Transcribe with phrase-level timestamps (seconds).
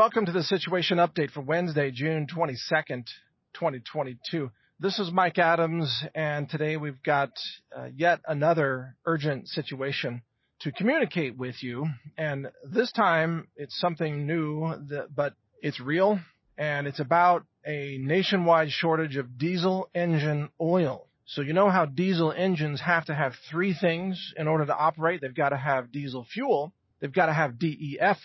[0.00, 3.04] welcome to the situation update for Wednesday, June 22nd,
[3.52, 4.50] 2022.
[4.78, 7.28] This is Mike Adams, and today we've got
[7.76, 10.22] uh, yet another urgent situation
[10.60, 11.84] to communicate with you.
[12.16, 16.18] And this time it's something new, that, but it's real,
[16.56, 21.08] and it's about a nationwide shortage of diesel engine oil.
[21.26, 25.20] So you know how diesel engines have to have three things in order to operate?
[25.20, 28.16] They've got to have diesel fuel, they've got to have DEF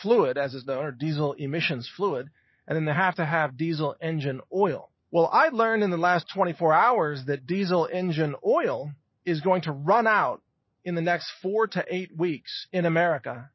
[0.00, 2.28] fluid, as is known, or diesel emissions fluid,
[2.66, 4.90] and then they have to have diesel engine oil.
[5.10, 8.92] Well, I learned in the last 24 hours that diesel engine oil
[9.24, 10.40] is going to run out
[10.84, 13.50] in the next four to eight weeks in America,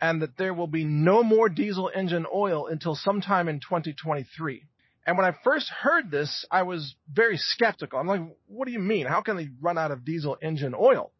[0.00, 4.64] and that there will be no more diesel engine oil until sometime in 2023.
[5.06, 7.98] And when I first heard this, I was very skeptical.
[7.98, 9.06] I'm like, what do you mean?
[9.06, 11.12] How can they run out of diesel engine oil?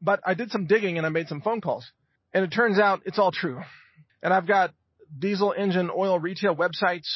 [0.00, 1.90] But I did some digging and I made some phone calls.
[2.32, 3.60] And it turns out it's all true.
[4.22, 4.72] And I've got
[5.18, 7.08] diesel engine oil retail websites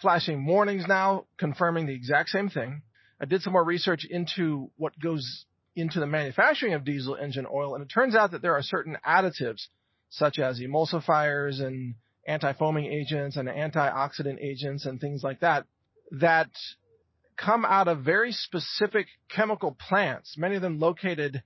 [0.00, 2.82] flashing warnings now confirming the exact same thing.
[3.20, 5.44] I did some more research into what goes
[5.76, 8.96] into the manufacturing of diesel engine oil, and it turns out that there are certain
[9.06, 9.66] additives,
[10.08, 11.94] such as emulsifiers and
[12.26, 15.66] anti-foaming agents and antioxidant agents and things like that,
[16.12, 16.50] that
[17.36, 21.42] come out of very specific chemical plants, many of them located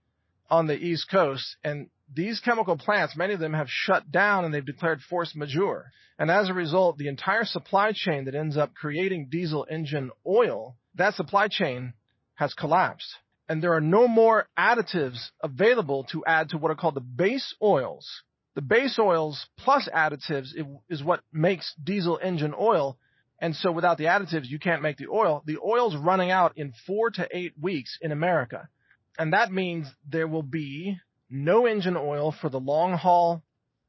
[0.51, 1.57] on the East Coast.
[1.63, 5.91] And these chemical plants, many of them have shut down and they've declared force majeure.
[6.19, 10.77] And as a result, the entire supply chain that ends up creating diesel engine oil,
[10.95, 11.95] that supply chain
[12.35, 13.17] has collapsed.
[13.49, 17.55] And there are no more additives available to add to what are called the base
[17.63, 18.09] oils.
[18.55, 20.51] The base oils plus additives
[20.89, 22.97] is what makes diesel engine oil.
[23.41, 25.43] And so without the additives, you can't make the oil.
[25.45, 28.69] The oil's running out in four to eight weeks in America.
[29.19, 30.99] And that means there will be
[31.31, 33.43] no engine oil for the long haul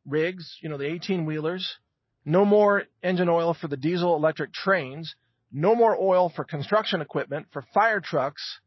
[0.06, 1.78] rigs, you know, the 18 wheelers,
[2.24, 5.16] no more engine oil for the diesel electric trains,
[5.52, 8.60] no more oil for construction equipment, for fire trucks,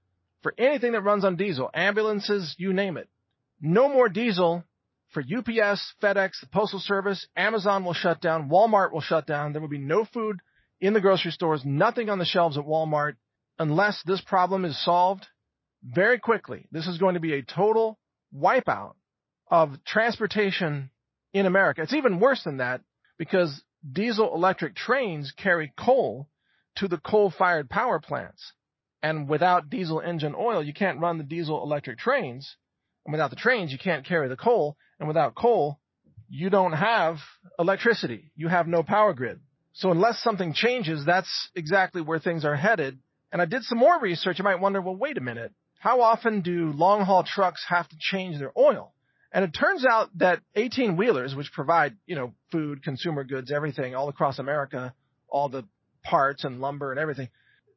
[0.43, 3.09] for anything that runs on diesel, ambulances, you name it.
[3.61, 4.65] No more diesel
[5.13, 9.53] for UPS, FedEx, the Postal Service, Amazon will shut down, Walmart will shut down.
[9.53, 10.39] There will be no food
[10.81, 13.15] in the grocery stores, nothing on the shelves at Walmart
[13.59, 15.27] unless this problem is solved
[15.83, 16.67] very quickly.
[16.71, 17.99] This is going to be a total
[18.35, 18.95] wipeout
[19.51, 20.91] of transportation
[21.33, 21.83] in America.
[21.83, 22.83] It's even worse than that
[23.19, 26.29] because diesel electric trains carry coal
[26.77, 28.53] to the coal fired power plants.
[29.03, 32.57] And without diesel engine oil, you can't run the diesel electric trains.
[33.07, 34.77] And without the trains, you can't carry the coal.
[34.99, 35.79] And without coal,
[36.29, 37.17] you don't have
[37.59, 38.33] electricity.
[38.37, 39.41] You have no power grid.
[39.73, 42.99] So unless something changes, that's exactly where things are headed.
[43.33, 44.39] And I did some more research.
[44.39, 47.97] You might wonder, well, wait a minute how often do long haul trucks have to
[47.99, 48.93] change their oil?
[49.33, 53.95] And it turns out that 18 wheelers, which provide, you know, food, consumer goods, everything
[53.95, 54.95] all across America,
[55.29, 55.65] all the
[56.03, 57.29] parts and lumber and everything,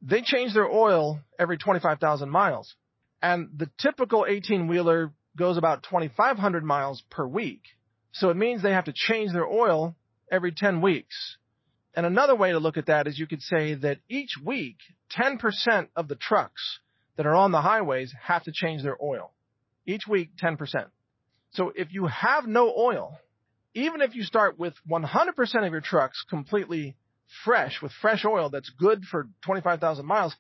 [0.02, 2.74] they change their oil every 25,000 miles.
[3.22, 7.62] And the typical 18 wheeler goes about 2,500 miles per week.
[8.14, 9.96] So it means they have to change their oil
[10.32, 11.38] every 10 weeks.
[11.94, 14.78] And another way to look at that is you could say that each week,
[15.18, 16.80] 10% of the trucks
[17.22, 19.32] that are on the highways have to change their oil.
[19.86, 20.58] Each week, 10%.
[21.52, 23.16] So if you have no oil,
[23.76, 26.96] even if you start with 100% of your trucks completely
[27.46, 30.36] fresh with fresh oil that's good for 25,000 miles,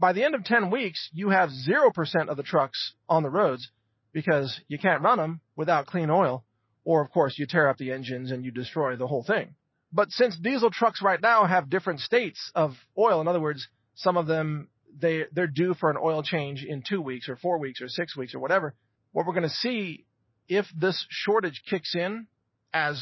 [0.00, 3.70] by the end of 10 weeks, you have 0% of the trucks on the roads
[4.12, 6.44] because you can't run them without clean oil.
[6.84, 9.54] Or of course, you tear up the engines and you destroy the whole thing.
[9.92, 14.16] But since diesel trucks right now have different states of oil, in other words, some
[14.16, 14.66] of them
[15.00, 18.16] they they're due for an oil change in two weeks or four weeks or six
[18.16, 18.74] weeks or whatever.
[19.12, 20.04] What we're going to see
[20.48, 22.26] if this shortage kicks in,
[22.72, 23.00] as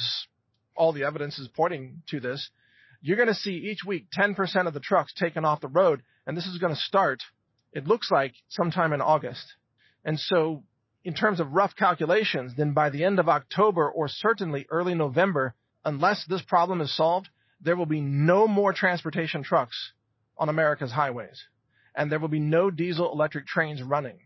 [0.77, 2.51] all the evidence is pointing to this,
[3.01, 6.37] you're going to see each week 10% of the trucks taken off the road, and
[6.37, 7.23] this is going to start.
[7.73, 9.45] It looks like sometime in August.
[10.05, 10.63] And so,
[11.05, 15.55] in terms of rough calculations, then by the end of October or certainly early November,
[15.85, 17.29] unless this problem is solved,
[17.61, 19.93] there will be no more transportation trucks
[20.39, 21.45] on America's highways
[21.95, 24.19] and there will be no diesel electric trains running.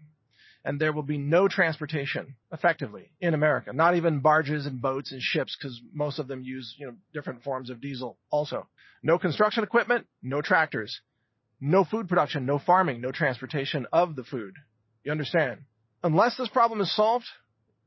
[0.65, 5.23] And there will be no transportation effectively in America, not even barges and boats and
[5.23, 8.67] ships because most of them use, you know, different forms of diesel also.
[9.01, 11.01] No construction equipment, no tractors,
[11.61, 14.55] no food production, no farming, no transportation of the food.
[15.05, 15.61] You understand?
[16.03, 17.27] Unless this problem is solved,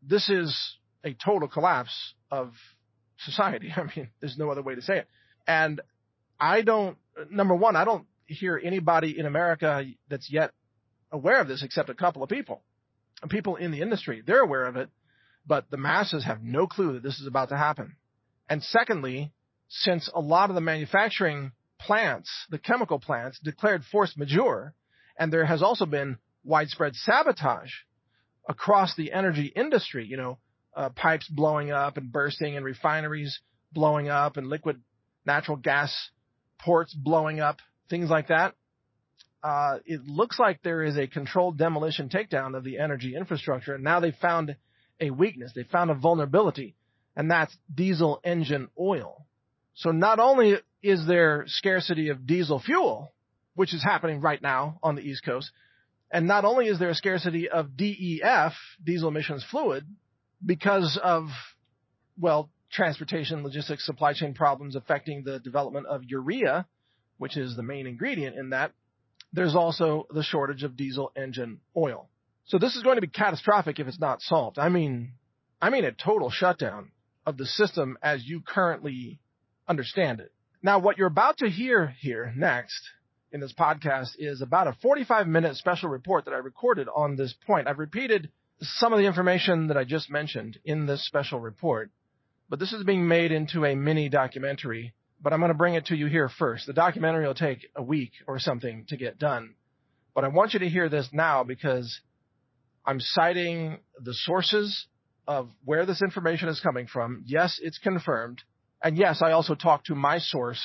[0.02, 0.58] this is
[1.04, 2.54] a total collapse of
[3.18, 3.74] society.
[3.76, 5.08] I mean, there's no other way to say it.
[5.48, 5.82] And
[6.40, 6.98] I don't,
[7.30, 10.52] number one, I don't hear anybody in America that's yet
[11.12, 12.62] aware of this except a couple of people.
[13.22, 14.90] And people in the industry, they're aware of it,
[15.46, 17.96] but the masses have no clue that this is about to happen.
[18.48, 19.32] And secondly,
[19.68, 24.74] since a lot of the manufacturing plants, the chemical plants, declared force majeure,
[25.18, 27.72] and there has also been widespread sabotage
[28.48, 30.06] across the energy industry.
[30.06, 30.38] You know,
[30.76, 33.40] uh, pipes blowing up and bursting, and refineries
[33.72, 34.82] blowing up, and liquid
[35.26, 36.10] natural gas
[36.60, 37.58] ports blowing up,
[37.90, 38.56] things like that.
[39.42, 43.84] Uh, it looks like there is a controlled demolition takedown of the energy infrastructure, and
[43.84, 44.56] now they've found
[45.00, 45.52] a weakness.
[45.56, 46.76] They found a vulnerability,
[47.16, 49.26] and that's diesel engine oil.
[49.76, 53.14] So not only is there scarcity of diesel fuel,
[53.56, 55.52] which is happening right now on the East Coast,
[56.12, 58.54] and not only is there a scarcity of DEF,
[58.84, 59.86] diesel emissions fluid,
[60.46, 61.28] because of,
[62.20, 66.66] well, transportation, logistics, supply chain problems affecting the development of urea,
[67.20, 68.72] which is the main ingredient in that,
[69.32, 72.10] there's also the shortage of diesel engine oil.
[72.46, 74.58] So this is going to be catastrophic if it's not solved.
[74.58, 75.14] I mean,
[75.62, 76.92] I mean a total shutdown
[77.28, 79.20] of the system as you currently
[79.68, 80.32] understand it.
[80.64, 82.82] Now, what you're about to hear here next
[83.32, 87.36] in this podcast is about a 45 minute special report that I recorded on this
[87.46, 87.68] point.
[87.68, 88.32] I've repeated
[88.62, 91.92] some of the information that I just mentioned in this special report,
[92.50, 95.88] but this is being made into a mini documentary, but I'm going to bring it
[95.88, 96.66] to you here first.
[96.68, 99.56] The documentary will take a week or something to get done,
[100.16, 102.00] but I want you to hear this now because
[102.86, 104.88] I'm citing the sources
[105.28, 107.24] of where this information is coming from.
[107.26, 108.42] Yes, it's confirmed.
[108.82, 110.62] And yes, I also talked to my source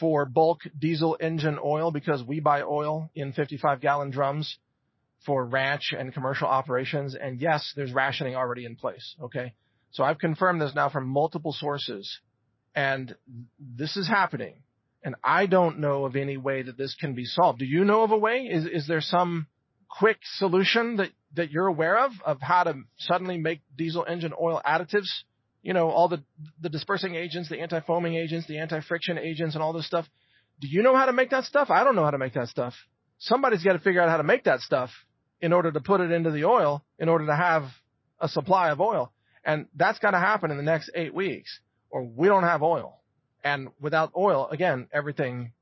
[0.00, 4.58] for bulk diesel engine oil because we buy oil in 55 gallon drums
[5.24, 7.14] for ranch and commercial operations.
[7.14, 9.16] And yes, there's rationing already in place.
[9.20, 9.54] Okay.
[9.90, 12.20] So I've confirmed this now from multiple sources
[12.76, 13.16] and
[13.58, 14.62] this is happening.
[15.02, 17.58] And I don't know of any way that this can be solved.
[17.58, 18.42] Do you know of a way?
[18.42, 19.46] Is, is there some
[19.88, 24.60] quick solution that, that you're aware of, of how to suddenly make diesel engine oil
[24.64, 25.08] additives
[25.66, 26.22] you know, all the,
[26.60, 30.06] the dispersing agents, the anti-foaming agents, the anti-friction agents and all this stuff.
[30.60, 31.70] Do you know how to make that stuff?
[31.70, 32.74] I don't know how to make that stuff.
[33.18, 34.90] Somebody's got to figure out how to make that stuff
[35.40, 37.64] in order to put it into the oil in order to have
[38.20, 39.12] a supply of oil.
[39.44, 41.58] And that's got to happen in the next eight weeks
[41.90, 43.00] or we don't have oil.
[43.44, 45.52] And without oil, again, everything,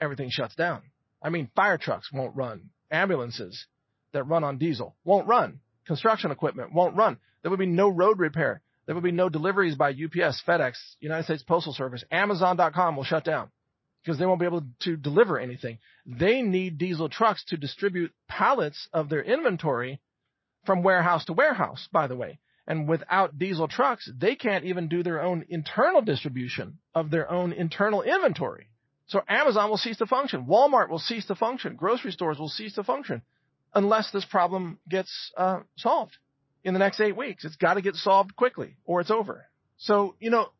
[0.00, 0.82] everything shuts down.
[1.22, 2.70] I mean, fire trucks won't run.
[2.90, 3.66] Ambulances
[4.12, 5.60] that run on diesel won't run.
[5.86, 7.18] Construction equipment won't run.
[7.42, 8.62] There would be no road repair.
[8.86, 12.02] There will be no deliveries by UPS, FedEx, United States Postal Service.
[12.10, 13.50] Amazon.com will shut down
[14.02, 15.78] because they won't be able to deliver anything.
[16.06, 20.00] They need diesel trucks to distribute pallets of their inventory
[20.64, 22.38] from warehouse to warehouse, by the way.
[22.70, 27.52] And without diesel trucks, they can't even do their own internal distribution of their own
[27.52, 28.68] internal inventory.
[29.08, 30.46] So Amazon will cease to function.
[30.46, 31.74] Walmart will cease to function.
[31.74, 33.22] Grocery stores will cease to function
[33.74, 36.16] unless this problem gets uh, solved
[36.62, 37.44] in the next eight weeks.
[37.44, 39.48] It's got to get solved quickly or it's over.
[39.76, 40.50] So, you know,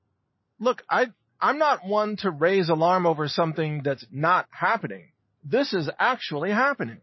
[0.59, 1.07] look, I,
[1.41, 5.13] I'm not one to raise alarm over something that's not happening.
[5.45, 7.03] This is actually happening.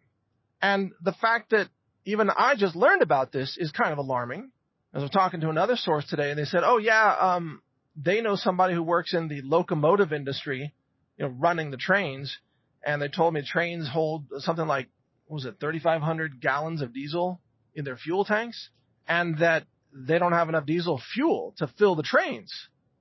[0.61, 1.69] And the fact that
[2.03, 4.51] even I just learned about this is kind of alarming.
[4.93, 7.61] I was talking to another source today and they said, oh yeah, um,
[7.95, 10.73] they know somebody who works in the locomotive industry,
[11.17, 12.37] you know, running the trains.
[12.83, 14.87] And they told me trains hold something like,
[15.25, 17.41] what was it 3,500 gallons of diesel
[17.75, 18.69] in their fuel tanks?
[19.07, 22.51] and that they don't have enough diesel fuel to fill the trains.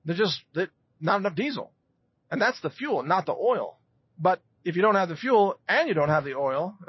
[0.05, 0.69] They're just they're
[1.01, 1.71] not enough diesel.
[2.31, 3.77] And that's the fuel, not the oil.
[4.17, 6.77] But if you don't have the fuel and you don't have the oil,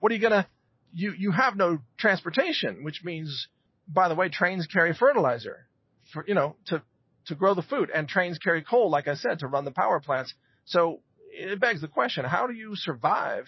[0.00, 0.46] what are you gonna
[0.92, 3.48] you you have no transportation, which means
[3.92, 5.66] by the way, trains carry fertilizer
[6.12, 6.82] for you know, to
[7.26, 10.00] to grow the food and trains carry coal, like I said, to run the power
[10.00, 10.34] plants.
[10.64, 11.00] So
[11.32, 13.46] it begs the question, how do you survive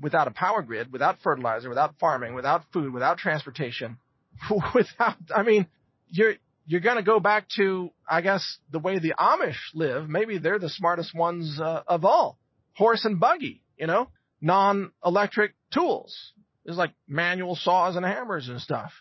[0.00, 3.98] without a power grid, without fertilizer, without farming, without food, without transportation,
[4.74, 5.66] without, I mean,
[6.10, 6.34] you're,
[6.66, 10.08] you're going to go back to, I guess, the way the Amish live.
[10.08, 12.38] Maybe they're the smartest ones uh, of all.
[12.76, 14.08] Horse and buggy, you know,
[14.40, 16.16] non-electric tools.
[16.64, 18.92] There's like manual saws and hammers and stuff.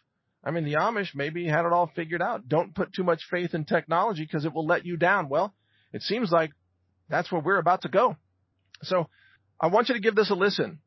[0.48, 2.48] I mean, the Amish maybe had it all figured out.
[2.48, 5.30] Don't put too much faith in technology because it will let you down.
[5.30, 5.54] Well,
[5.92, 6.52] it seems like
[7.10, 8.16] that's where we're about to go.
[8.84, 9.10] So
[9.60, 10.80] I want you to give this a listen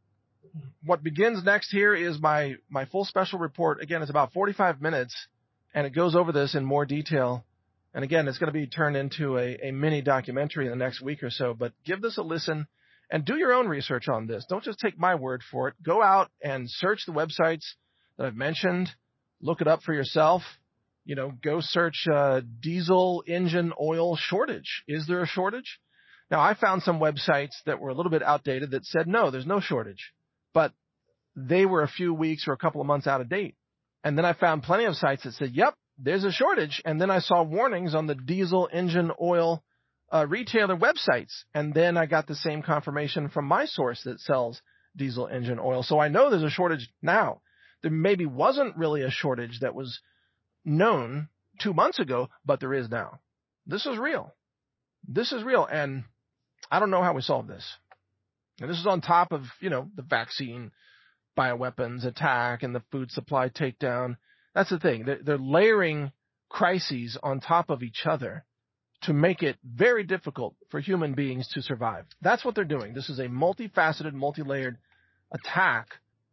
[0.84, 3.82] what begins next here is my, my full special report.
[3.82, 5.14] Again, it's about 45 minutes
[5.74, 7.44] and it goes over this in more detail.
[7.92, 11.02] And again, it's going to be turned into a, a mini documentary in the next
[11.02, 12.66] week or so, but give this a listen
[13.10, 14.46] and do your own research on this.
[14.48, 15.74] Don't just take my word for it.
[15.82, 17.64] Go out and search the websites
[18.16, 18.90] that I've mentioned.
[19.40, 20.42] Look it up for yourself.
[21.04, 24.84] You know, go search uh, diesel engine oil shortage.
[24.86, 25.80] Is there a shortage?
[26.30, 29.46] Now, I found some websites that were a little bit outdated that said no, there's
[29.46, 30.12] no shortage
[30.52, 30.72] but
[31.36, 33.54] they were a few weeks or a couple of months out of date.
[34.02, 36.80] And then I found plenty of sites that said, yep, there's a shortage.
[36.84, 39.62] And then I saw warnings on the diesel engine oil
[40.12, 41.32] uh, retailer websites.
[41.54, 44.60] And then I got the same confirmation from my source that sells
[44.96, 45.82] diesel engine oil.
[45.82, 47.42] So I know there's a shortage now.
[47.82, 50.00] There maybe wasn't really a shortage that was
[50.64, 51.28] known
[51.60, 53.20] two months ago, but there is now.
[53.66, 54.34] This is real.
[55.06, 55.66] This is real.
[55.66, 56.04] And
[56.70, 57.64] I don't know how we solve this.
[58.60, 60.72] And this is on top of, you know, the vaccine
[61.38, 64.16] bioweapons attack and the food supply takedown.
[64.54, 65.04] That's the thing.
[65.04, 66.12] They're, they're layering
[66.48, 68.44] crises on top of each other
[69.02, 72.04] to make it very difficult for human beings to survive.
[72.20, 72.92] That's what they're doing.
[72.92, 74.76] This is a multifaceted, multi-layered
[75.32, 75.88] attack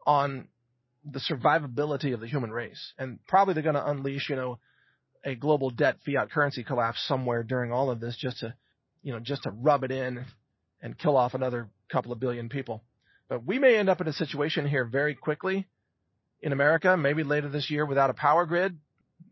[0.06, 0.50] on
[1.12, 2.94] the survivability of the human race.
[2.98, 4.60] And probably they're going to unleash, you know,
[5.24, 8.54] a global debt fiat currency collapse somewhere during all of this just to,
[9.04, 10.26] you know, just to rub it in
[10.82, 12.84] and kill off another couple of billion people.
[13.30, 15.68] But we may end up in a situation here very quickly
[16.42, 18.78] in America, maybe later this year without a power grid,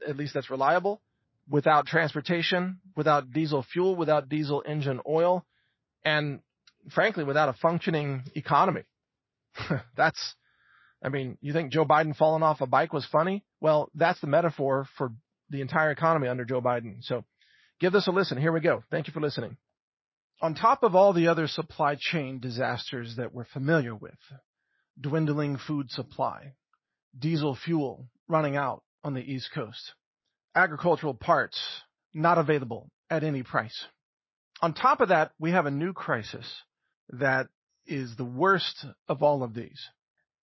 [0.08, 1.02] at least that's reliable,
[1.50, 5.46] without transportation, without diesel fuel, without diesel engine oil,
[6.04, 6.40] and
[6.92, 8.84] frankly, without a functioning economy.
[9.96, 10.36] that's,
[11.04, 13.44] I mean, you think Joe Biden falling off a bike was funny?
[13.62, 15.12] Well, that's the metaphor for
[15.50, 17.04] the entire economy under Joe Biden.
[17.04, 17.24] So
[17.80, 18.38] give this a listen.
[18.38, 18.84] Here we go.
[18.90, 19.58] Thank you for listening.
[20.42, 24.18] On top of all the other supply chain disasters that we're familiar with,
[25.00, 26.54] dwindling food supply,
[27.18, 29.94] diesel fuel running out on the East Coast,
[30.56, 31.62] agricultural parts
[32.14, 33.86] not available at any price.
[34.62, 36.46] On top of that, we have a new crisis
[37.10, 37.48] that
[37.86, 39.90] is the worst of all of these.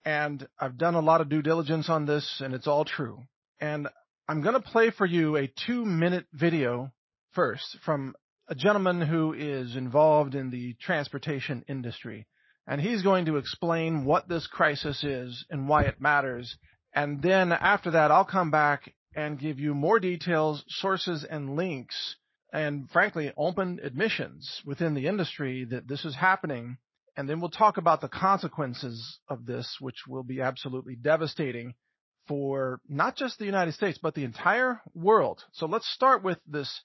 [0.05, 3.23] And I've done a lot of due diligence on this and it's all true.
[3.61, 3.89] And
[4.29, 6.93] I'm going to play for you a two minute video
[7.33, 8.15] first from
[8.49, 12.27] a gentleman who is involved in the transportation industry.
[12.67, 16.57] And he's going to explain what this crisis is and why it matters.
[16.95, 22.17] And then after that, I'll come back and give you more details, sources, and links,
[22.53, 26.79] and frankly, open admissions within the industry that this is happening.
[27.17, 31.75] And then we'll talk about the consequences of this, which will be absolutely devastating
[32.27, 35.43] for not just the United States, but the entire world.
[35.53, 36.83] So let's start with this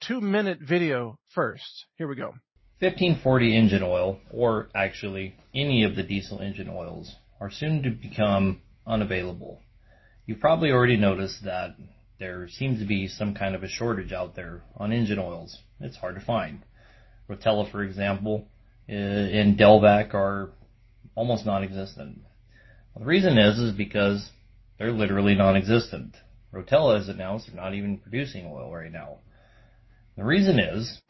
[0.00, 1.86] two minute video first.
[1.96, 2.34] Here we go.
[2.80, 8.60] 1540 engine oil, or actually any of the diesel engine oils, are soon to become
[8.86, 9.60] unavailable.
[10.26, 11.76] You've probably already noticed that
[12.18, 15.56] there seems to be some kind of a shortage out there on engine oils.
[15.80, 16.62] It's hard to find.
[17.28, 18.48] Rotella, for example,
[18.88, 20.50] Uh, and Delvac are
[21.14, 22.20] almost non-existent.
[22.94, 24.30] Well, the reason is is because
[24.78, 26.16] they're literally non-existent.
[26.52, 29.18] Rotella has announced they're not even producing oil right now.
[30.16, 31.00] The reason is,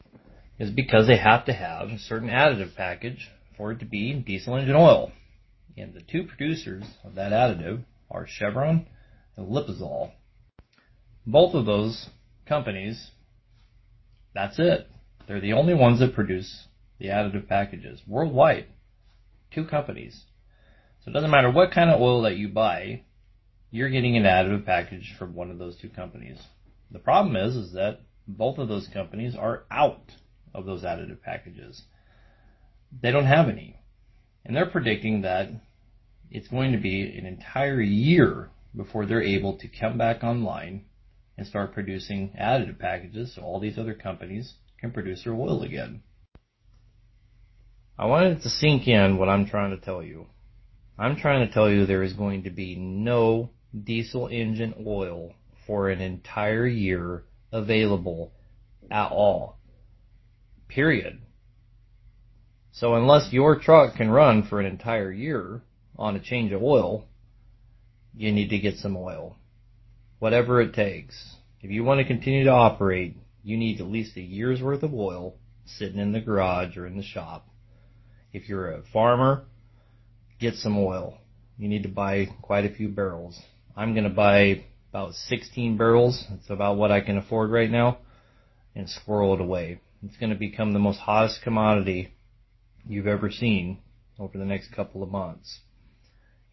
[0.57, 4.55] is because they have to have a certain additive package for it to be diesel
[4.55, 5.11] engine oil.
[5.77, 8.87] And the two producers of that additive are Chevron
[9.35, 10.11] and Lubrizol.
[11.27, 12.09] Both of those
[12.47, 13.11] companies,
[14.33, 14.87] that's it.
[15.27, 16.67] They're the only ones that produce
[16.99, 18.67] the additive packages worldwide.
[19.53, 20.23] Two companies.
[21.03, 23.03] So it doesn't matter what kind of oil that you buy,
[23.71, 26.39] you're getting an additive package from one of those two companies.
[26.91, 30.11] The problem is, is that both of those companies are out
[30.53, 31.83] of those additive packages.
[33.01, 33.79] They don't have any.
[34.45, 35.49] And they're predicting that
[36.31, 40.85] it's going to be an entire year before they're able to come back online
[41.37, 46.01] and start producing additive packages so all these other companies can produce their oil again.
[47.97, 50.27] I wanted it to sink in what I'm trying to tell you.
[50.99, 53.51] I'm trying to tell you there is going to be no
[53.83, 55.33] diesel engine oil
[55.65, 57.23] for an entire year
[57.53, 58.33] available
[58.91, 59.57] at all.
[60.67, 61.21] Period.
[62.73, 65.61] So unless your truck can run for an entire year
[65.97, 67.05] on a change of oil,
[68.13, 69.37] you need to get some oil.
[70.19, 71.35] Whatever it takes.
[71.61, 74.93] If you want to continue to operate, you need at least a year's worth of
[74.93, 75.35] oil
[75.65, 77.47] sitting in the garage or in the shop.
[78.35, 79.45] If you're a farmer,
[80.41, 81.19] get some oil.
[81.57, 83.39] You need to buy quite a few barrels.
[83.77, 86.21] I'm going to buy about 16 barrels.
[86.33, 87.99] It's about what I can afford right now
[88.75, 89.79] and squirrel it away.
[90.03, 92.13] It's going to become the most hottest commodity
[92.85, 93.79] you've ever seen
[94.19, 95.61] over the next couple of months.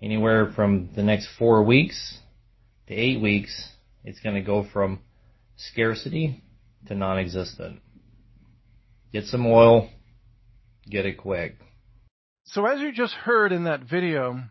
[0.01, 2.19] Anywhere from the next four weeks
[2.87, 3.71] to eight weeks,
[4.05, 5.01] it's going to go from
[5.57, 6.45] scarcity
[6.87, 7.81] to non-existent.
[9.12, 9.91] Get some oil,
[10.89, 11.57] get it quick.
[12.45, 14.43] So as you just heard in that video,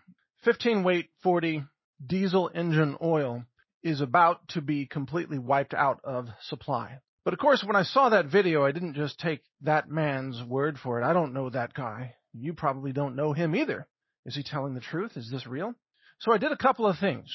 [0.43, 1.65] 15 weight 40
[2.05, 3.43] diesel engine oil
[3.83, 6.99] is about to be completely wiped out of supply.
[7.25, 10.79] But of course, when I saw that video, I didn't just take that man's word
[10.79, 11.05] for it.
[11.05, 12.15] I don't know that guy.
[12.33, 13.87] You probably don't know him either.
[14.25, 15.17] Is he telling the truth?
[15.17, 15.73] Is this real?
[16.19, 17.29] So I did a couple of things.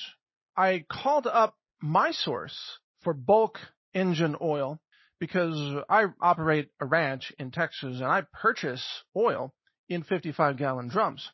[0.56, 2.58] I called up my source
[3.02, 3.58] for bulk
[3.92, 4.80] engine oil
[5.20, 8.84] because I operate a ranch in Texas and I purchase
[9.14, 9.52] oil
[9.88, 11.28] in 55 gallon drums.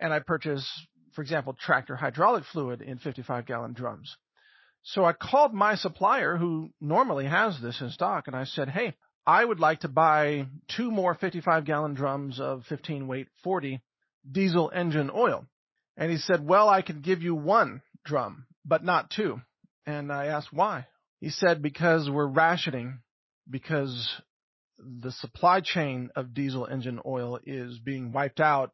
[0.00, 0.68] And I purchase,
[1.14, 4.16] for example, tractor hydraulic fluid in 55 gallon drums.
[4.82, 8.94] So I called my supplier who normally has this in stock and I said, Hey,
[9.26, 13.82] I would like to buy two more 55 gallon drums of 15 weight 40
[14.30, 15.46] diesel engine oil.
[15.98, 19.40] And he said, well, I can give you one drum, but not two.
[19.84, 20.86] And I asked why.
[21.20, 23.00] He said, because we're rationing,
[23.50, 24.08] because
[24.78, 28.72] the supply chain of diesel engine oil is being wiped out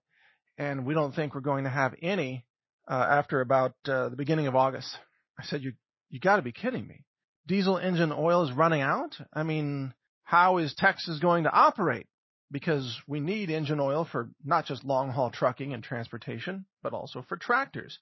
[0.58, 2.44] and we don't think we're going to have any
[2.88, 4.96] uh, after about uh, the beginning of August.
[5.38, 5.72] I said, you,
[6.10, 7.04] you gotta be kidding me.
[7.46, 9.16] Diesel engine oil is running out?
[9.32, 9.92] I mean,
[10.22, 12.06] how is Texas going to operate?
[12.50, 17.24] Because we need engine oil for not just long haul trucking and transportation, but also
[17.28, 17.98] for tractors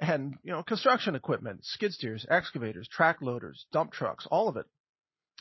[0.00, 4.66] and, you know, construction equipment, skid steers, excavators, track loaders, dump trucks, all of it.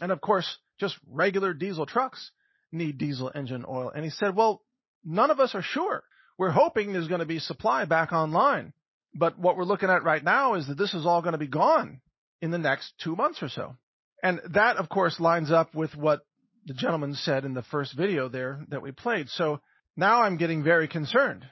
[0.02, 2.32] And of course, just regular diesel trucks
[2.72, 3.92] need diesel engine oil.
[3.94, 4.62] And he said, well,
[5.04, 6.04] none of us are sure.
[6.38, 8.74] We're hoping there's going to be supply back online.
[9.14, 11.48] But what we're looking at right now is that this is all going to be
[11.48, 12.02] gone
[12.42, 13.76] in the next two months or so.
[14.22, 16.22] And that, of course, lines up with what
[16.66, 19.30] the gentleman said in the first video there that we played.
[19.30, 19.62] So
[19.96, 21.46] now I'm getting very concerned.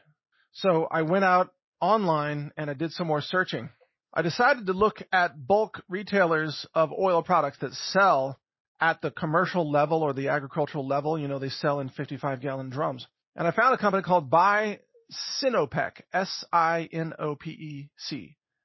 [0.52, 3.70] So I went out online and I did some more searching.
[4.16, 8.40] I decided to look at bulk retailers of oil products that sell
[8.80, 11.20] at the commercial level or the agricultural level.
[11.20, 13.06] You know, they sell in 55 gallon drums.
[13.36, 14.80] And I found a company called Buy
[15.12, 16.98] Sinopec, S-I-N-O-P-E-C.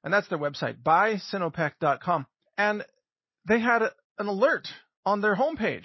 [0.03, 2.25] And that's their website, buysinopec.com.
[2.57, 2.85] And
[3.45, 4.69] they had an alert
[5.05, 5.83] on their homepage.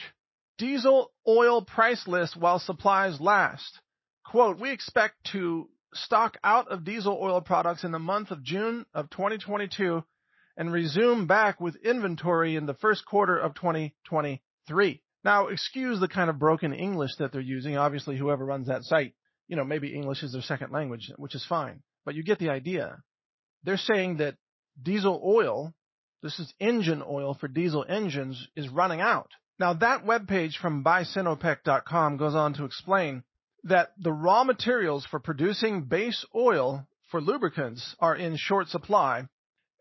[0.58, 3.80] Diesel oil price list while supplies last.
[4.25, 8.87] Quote, we expect to stock out of diesel oil products in the month of June
[8.95, 10.04] of 2022
[10.56, 15.02] and resume back with inventory in the first quarter of 2023.
[15.25, 17.76] Now, excuse the kind of broken English that they're using.
[17.76, 19.15] Obviously, whoever runs that site,
[19.49, 22.50] you know, maybe English is their second language, which is fine, but you get the
[22.50, 23.02] idea.
[23.65, 24.37] They're saying that
[24.82, 25.75] diesel oil
[26.23, 29.30] this is engine oil for diesel engines is running out.
[29.59, 33.23] Now that webpage from buysinopec.com goes on to explain
[33.67, 39.26] that the raw materials for producing base oil for lubricants are in short supply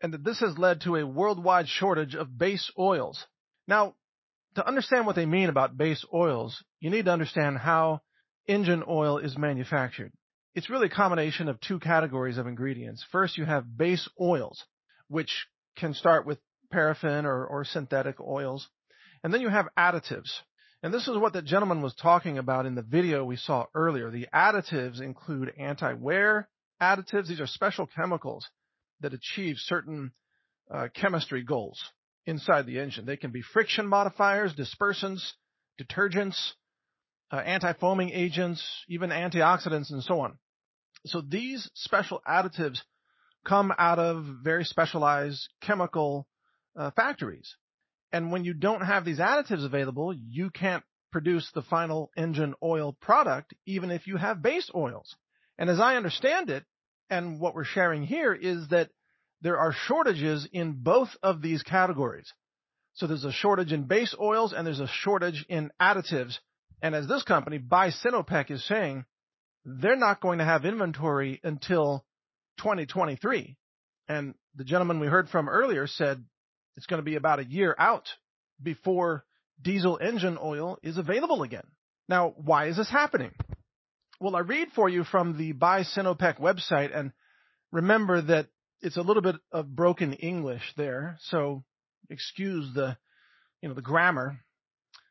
[0.02, 3.26] and that this has led to a worldwide shortage of base oils.
[3.66, 3.94] Now,
[4.56, 8.00] to understand what they mean about base oils, you need to understand how
[8.48, 10.12] engine oil is manufactured.
[10.54, 13.04] It's really a combination of two categories of ingredients.
[13.12, 14.64] First, you have base oils,
[15.08, 15.46] which
[15.76, 16.38] can start with
[16.70, 18.68] paraffin or, or synthetic oils.
[19.22, 20.30] And then you have additives.
[20.82, 24.10] And this is what the gentleman was talking about in the video we saw earlier.
[24.10, 26.48] The additives include anti-wear
[26.80, 27.28] additives.
[27.28, 28.46] These are special chemicals
[29.00, 30.12] that achieve certain
[30.70, 31.82] uh, chemistry goals
[32.26, 33.06] inside the engine.
[33.06, 35.32] They can be friction modifiers, dispersants,
[35.80, 36.38] detergents,
[37.32, 40.38] uh, anti-foaming agents, even antioxidants and so on.
[41.06, 42.78] So these special additives
[43.46, 46.26] come out of very specialized chemical
[46.76, 47.56] uh, factories.
[48.12, 52.96] And when you don't have these additives available, you can't produce the final engine oil
[53.00, 55.16] product, even if you have base oils.
[55.58, 56.64] And as I understand it,
[57.08, 58.90] and what we're sharing here is that
[59.42, 62.32] there are shortages in both of these categories.
[62.94, 66.38] So there's a shortage in base oils and there's a shortage in additives.
[66.82, 69.04] And as this company, Buy Sinopec, is saying,
[69.64, 72.04] they're not going to have inventory until
[72.58, 73.56] 2023.
[74.08, 76.24] And the gentleman we heard from earlier said
[76.76, 78.08] it's going to be about a year out
[78.62, 79.24] before
[79.60, 81.66] diesel engine oil is available again.
[82.08, 83.32] Now, why is this happening?
[84.20, 87.12] Well, I read for you from the Buy Sinopec website and
[87.72, 88.48] remember that
[88.80, 91.64] it's a little bit of broken English there, so
[92.10, 92.96] excuse the,
[93.60, 94.38] you know, the grammar.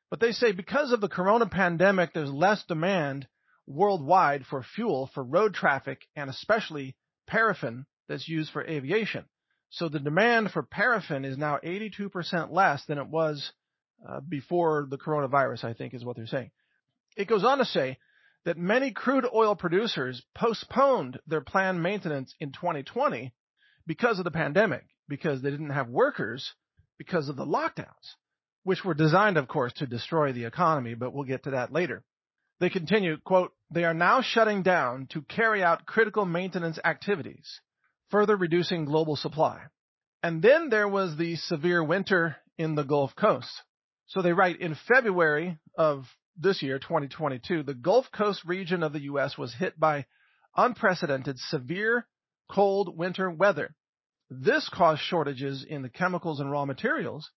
[0.10, 3.28] But they say because of the corona pandemic, there's less demand
[3.68, 6.96] worldwide for fuel for road traffic and especially
[7.28, 9.26] paraffin that's used for aviation.
[9.70, 13.52] So the demand for paraffin is now 82% less than it was
[14.08, 16.52] uh, before the coronavirus, I think is what they're saying.
[17.18, 17.98] It goes on to say
[18.46, 23.34] that many crude oil producers postponed their planned maintenance in 2020
[23.88, 26.54] because of the pandemic, because they didn't have workers
[26.98, 28.16] because of the lockdowns,
[28.64, 32.04] which were designed, of course, to destroy the economy, but we'll get to that later.
[32.60, 37.62] They continue, quote, they are now shutting down to carry out critical maintenance activities
[38.10, 39.62] further reducing global supply.
[40.24, 43.50] And then there was the severe winter in the Gulf Coast.
[44.08, 46.06] So they write in February of
[46.38, 49.38] this year, 2022, the Gulf Coast region of the U.S.
[49.38, 50.06] was hit by
[50.56, 52.08] unprecedented severe
[52.52, 53.76] cold winter weather.
[54.30, 57.30] This caused shortages in the chemicals and raw materials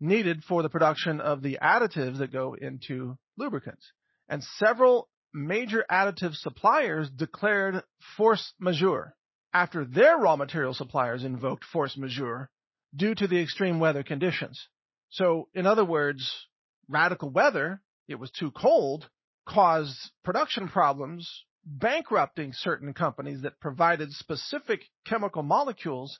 [0.00, 3.90] needed for the production of the additives that go into lubricants.
[4.28, 7.82] And several major additive suppliers declared
[8.16, 9.14] force majeure
[9.52, 12.50] after their raw material suppliers invoked force majeure
[12.94, 14.68] due to the extreme weather conditions.
[15.10, 16.46] So, in other words,
[16.88, 19.08] radical weather, it was too cold,
[19.46, 26.18] caused production problems, bankrupting certain companies that provided specific chemical molecules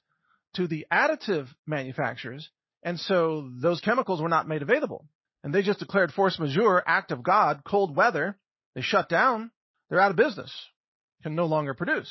[0.55, 2.51] to the additive manufacturers,
[2.83, 5.07] and so those chemicals were not made available.
[5.43, 8.39] And they just declared force majeure, act of God, cold weather.
[8.75, 9.51] They shut down.
[9.89, 10.53] They're out of business,
[11.23, 12.11] can no longer produce.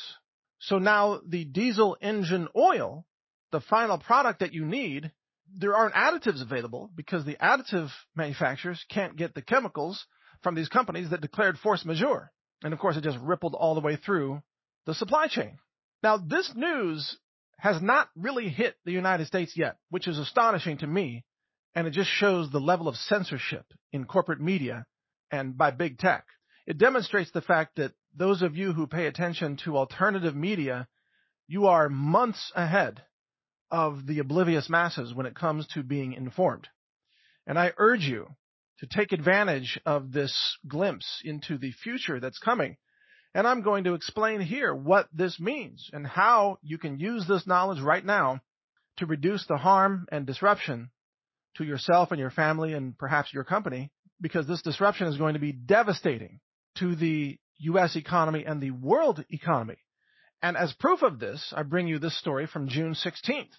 [0.66, 3.06] So now the diesel engine oil,
[3.52, 5.12] the final product that you need,
[5.56, 10.04] there aren't additives available because the additive manufacturers can't get the chemicals
[10.42, 12.32] from these companies that declared force majeure.
[12.64, 14.42] And of course, it just rippled all the way through
[14.86, 15.58] the supply chain.
[16.02, 17.16] Now, this news
[17.58, 21.24] has not really hit the United States yet, which is astonishing to me.
[21.76, 24.84] And it just shows the level of censorship in corporate media
[25.30, 26.24] and by big tech.
[26.66, 30.88] It demonstrates the fact that those of you who pay attention to alternative media,
[31.46, 33.02] you are months ahead
[33.70, 36.66] of the oblivious masses when it comes to being informed.
[37.46, 38.28] And I urge you
[38.78, 42.76] to take advantage of this glimpse into the future that's coming.
[43.34, 47.46] And I'm going to explain here what this means and how you can use this
[47.46, 48.40] knowledge right now
[48.98, 50.90] to reduce the harm and disruption
[51.56, 55.40] to yourself and your family and perhaps your company because this disruption is going to
[55.40, 56.40] be devastating
[56.78, 57.96] to the U.S.
[57.96, 59.76] economy and the world economy.
[60.42, 63.52] And as proof of this, I bring you this story from June 16th,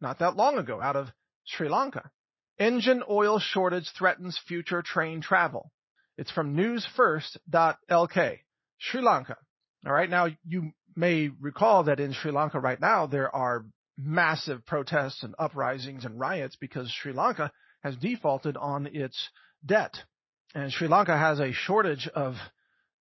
[0.00, 1.08] not that long ago, out of
[1.44, 2.10] Sri Lanka.
[2.58, 5.70] Engine oil shortage threatens future train travel.
[6.16, 8.38] It's from newsfirst.lk.
[8.78, 9.36] Sri Lanka.
[9.86, 10.10] All right.
[10.10, 13.64] Now you may recall that in Sri Lanka right now there are
[13.96, 19.28] massive protests and uprisings and riots because Sri Lanka has defaulted on its
[19.64, 19.96] debt.
[20.54, 22.34] And Sri Lanka has a shortage of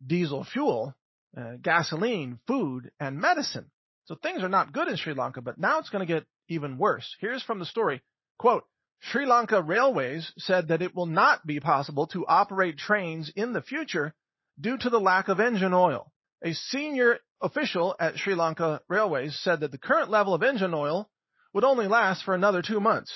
[0.05, 0.93] diesel fuel,
[1.37, 3.71] uh, gasoline, food, and medicine.
[4.05, 6.77] So things are not good in Sri Lanka, but now it's going to get even
[6.77, 7.15] worse.
[7.19, 8.01] Here's from the story.
[8.37, 8.63] Quote,
[8.99, 13.61] Sri Lanka Railways said that it will not be possible to operate trains in the
[13.61, 14.13] future
[14.59, 16.11] due to the lack of engine oil.
[16.43, 21.09] A senior official at Sri Lanka Railways said that the current level of engine oil
[21.53, 23.11] would only last for another two months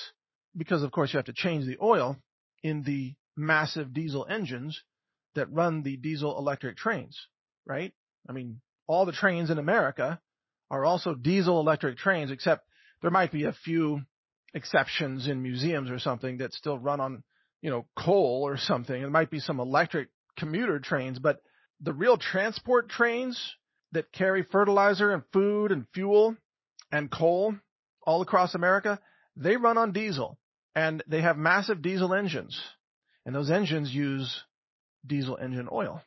[0.56, 2.16] because, of course, you have to change the oil
[2.62, 4.82] in the massive diesel engines
[5.36, 7.18] that run the diesel electric trains,
[7.64, 7.92] right?
[8.28, 10.20] I mean, all the trains in America
[10.70, 12.66] are also diesel electric trains, except
[13.02, 14.02] there might be a few
[14.54, 17.22] exceptions in museums or something that still run on,
[17.62, 19.00] you know, coal or something.
[19.00, 21.40] It might be some electric commuter trains, but
[21.80, 23.40] the real transport trains
[23.92, 26.36] that carry fertilizer and food and fuel
[26.90, 27.54] and coal
[28.02, 29.00] all across America,
[29.36, 30.38] they run on diesel
[30.74, 32.58] and they have massive diesel engines.
[33.24, 34.42] And those engines use
[35.06, 36.02] diesel engine oil.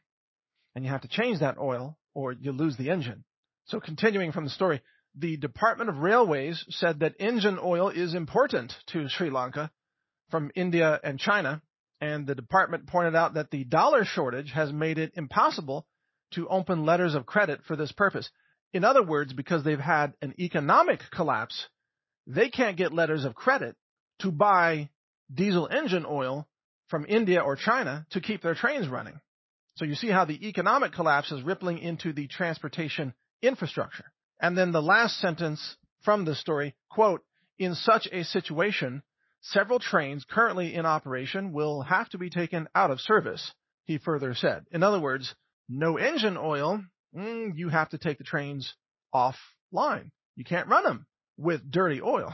[0.75, 3.23] And you have to change that oil or you lose the engine.
[3.65, 4.81] So continuing from the story,
[5.15, 9.71] the Department of Railways said that engine oil is important to Sri Lanka
[10.29, 11.61] from India and China.
[12.01, 15.85] And the department pointed out that the dollar shortage has made it impossible
[16.31, 18.29] to open letters of credit for this purpose.
[18.71, 21.67] In other words, because they've had an economic collapse,
[22.27, 23.75] they can't get letters of credit
[24.19, 24.89] to buy
[25.33, 26.47] diesel engine oil
[26.89, 29.19] from India or China to keep their trains running.
[29.75, 34.11] So you see how the economic collapse is rippling into the transportation infrastructure.
[34.41, 37.23] And then the last sentence from the story, quote,
[37.57, 39.03] in such a situation,
[39.41, 43.53] several trains currently in operation will have to be taken out of service,
[43.85, 44.65] he further said.
[44.71, 45.33] In other words,
[45.67, 46.81] no engine oil,
[47.15, 48.73] mm, you have to take the trains
[49.13, 50.11] offline.
[50.35, 51.05] You can't run them
[51.37, 52.33] with dirty oil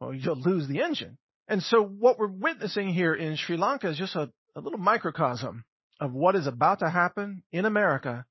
[0.00, 1.18] or you'll lose the engine.
[1.48, 5.64] And so what we're witnessing here in Sri Lanka is just a, a little microcosm
[6.00, 8.26] of what is about to happen in America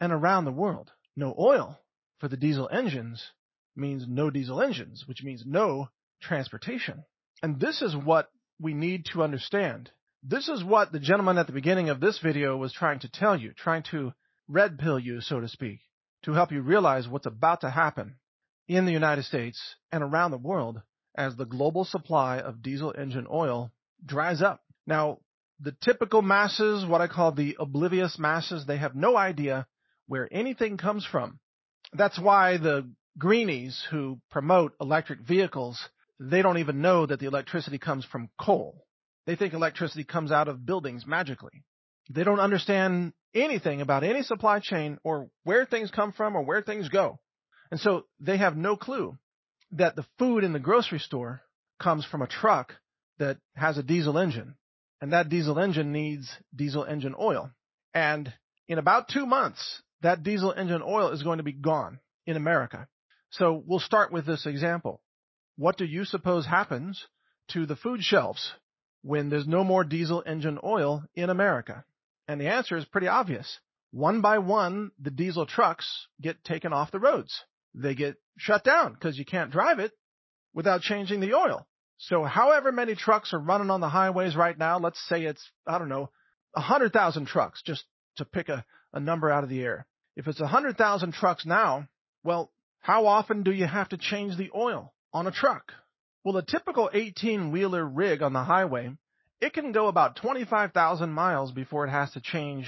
[0.00, 0.90] and around the world.
[1.16, 1.78] No oil
[2.18, 3.32] for the diesel engines
[3.74, 5.88] means no diesel engines, which means no
[6.22, 7.04] transportation.
[7.42, 8.30] And this is what
[8.60, 9.90] we need to understand.
[10.22, 13.36] This is what the gentleman at the beginning of this video was trying to tell
[13.36, 14.12] you, trying to
[14.48, 15.80] red pill you, so to speak,
[16.22, 18.16] to help you realize what's about to happen
[18.68, 20.82] in the United States and around the world
[21.16, 23.70] as the global supply of diesel engine oil
[24.04, 24.62] dries up.
[24.86, 25.18] Now,
[25.60, 29.66] the typical masses, what I call the oblivious masses, they have no idea
[30.06, 31.38] where anything comes from.
[31.92, 35.78] That's why the greenies who promote electric vehicles,
[36.18, 38.86] they don't even know that the electricity comes from coal.
[39.26, 41.62] They think electricity comes out of buildings magically.
[42.08, 46.62] They don't understand anything about any supply chain or where things come from or where
[46.62, 47.18] things go.
[47.70, 49.16] And so they have no clue
[49.72, 51.42] that the food in the grocery store
[51.78, 52.74] comes from a truck
[53.18, 54.54] that has a diesel engine
[55.00, 57.50] and that diesel engine needs diesel engine oil.
[57.94, 58.32] And
[58.68, 62.86] in about two months, that diesel engine oil is going to be gone in America.
[63.30, 65.00] So we'll start with this example.
[65.56, 67.06] What do you suppose happens
[67.48, 68.52] to the food shelves
[69.02, 71.84] when there's no more diesel engine oil in America?
[72.28, 73.58] And the answer is pretty obvious.
[73.92, 77.44] One by one, the diesel trucks get taken off the roads.
[77.74, 79.92] They get shut down because you can't drive it
[80.54, 81.66] without changing the oil.
[81.98, 85.78] So however many trucks are running on the highways right now, let's say it's, I
[85.78, 86.10] don't know,
[86.52, 87.84] 100,000 trucks, just
[88.16, 89.86] to pick a, a number out of the air.
[90.16, 91.88] If it's 100,000 trucks now,
[92.24, 95.72] well, how often do you have to change the oil on a truck?
[96.24, 98.90] Well, a typical 18 wheeler rig on the highway,
[99.40, 102.66] it can go about 25,000 miles before it has to change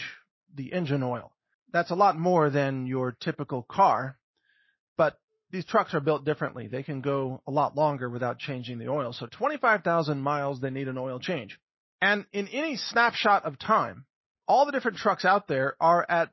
[0.54, 1.32] the engine oil.
[1.72, 4.18] That's a lot more than your typical car,
[4.96, 5.18] but
[5.50, 6.66] these trucks are built differently.
[6.66, 9.12] They can go a lot longer without changing the oil.
[9.12, 11.58] So 25,000 miles, they need an oil change.
[12.00, 14.06] And in any snapshot of time,
[14.48, 16.30] all the different trucks out there are at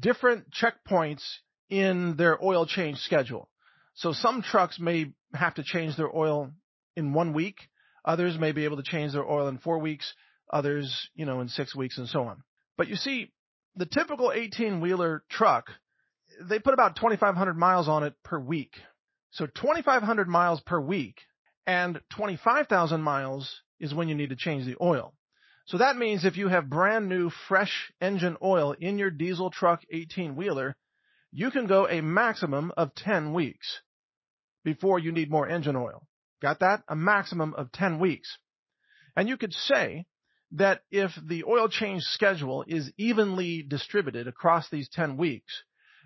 [0.00, 1.22] different checkpoints
[1.68, 3.48] in their oil change schedule.
[3.94, 6.50] So some trucks may have to change their oil
[6.96, 7.56] in one week.
[8.04, 10.12] Others may be able to change their oil in four weeks.
[10.52, 12.42] Others, you know, in six weeks and so on.
[12.76, 13.32] But you see,
[13.76, 15.70] the typical 18 wheeler truck,
[16.40, 18.74] they put about 2,500 miles on it per week.
[19.32, 21.16] So 2,500 miles per week
[21.66, 25.14] and 25,000 miles is when you need to change the oil.
[25.66, 29.82] So that means if you have brand new fresh engine oil in your diesel truck
[29.90, 30.76] 18 wheeler,
[31.30, 33.80] you can go a maximum of 10 weeks
[34.64, 36.06] before you need more engine oil.
[36.40, 36.82] Got that?
[36.88, 38.36] A maximum of 10 weeks.
[39.16, 40.06] And you could say
[40.52, 45.62] that if the oil change schedule is evenly distributed across these 10 weeks,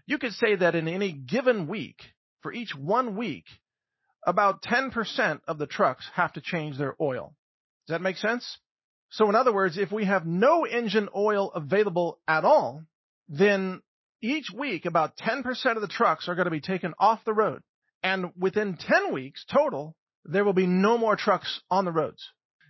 [0.06, 2.00] you could say that in any given week,
[2.40, 3.44] for each one week,
[4.26, 7.34] about 10% of the trucks have to change their oil.
[7.86, 8.58] Does that make sense?
[9.10, 12.84] So in other words, if we have no engine oil available at all,
[13.28, 13.82] then
[14.20, 15.44] each week about 10%
[15.76, 17.62] of the trucks are going to be taken off the road.
[18.02, 22.22] And within 10 weeks total, there will be no more trucks on the roads.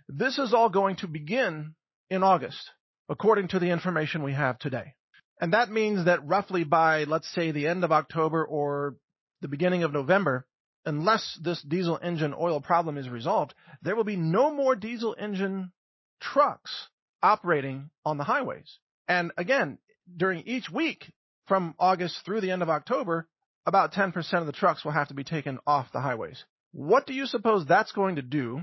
[0.07, 1.75] This is all going to begin
[2.09, 2.71] in August,
[3.09, 4.93] according to the information we have today.
[5.39, 8.95] And that means that roughly by, let's say, the end of October or
[9.41, 10.47] the beginning of November,
[10.85, 15.71] unless this diesel engine oil problem is resolved, there will be no more diesel engine
[16.19, 16.87] trucks
[17.21, 18.79] operating on the highways.
[19.07, 19.77] And again,
[20.15, 21.11] during each week
[21.47, 23.27] from August through the end of October,
[23.65, 26.43] about 10% of the trucks will have to be taken off the highways.
[26.71, 28.61] What do you suppose that's going to do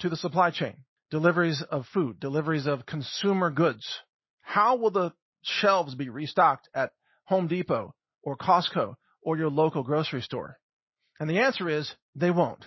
[0.00, 0.76] to the supply chain?
[1.10, 3.86] Deliveries of food, deliveries of consumer goods.
[4.40, 6.92] How will the shelves be restocked at
[7.24, 10.58] Home Depot or Costco or your local grocery store?
[11.20, 12.64] And the answer is they won't.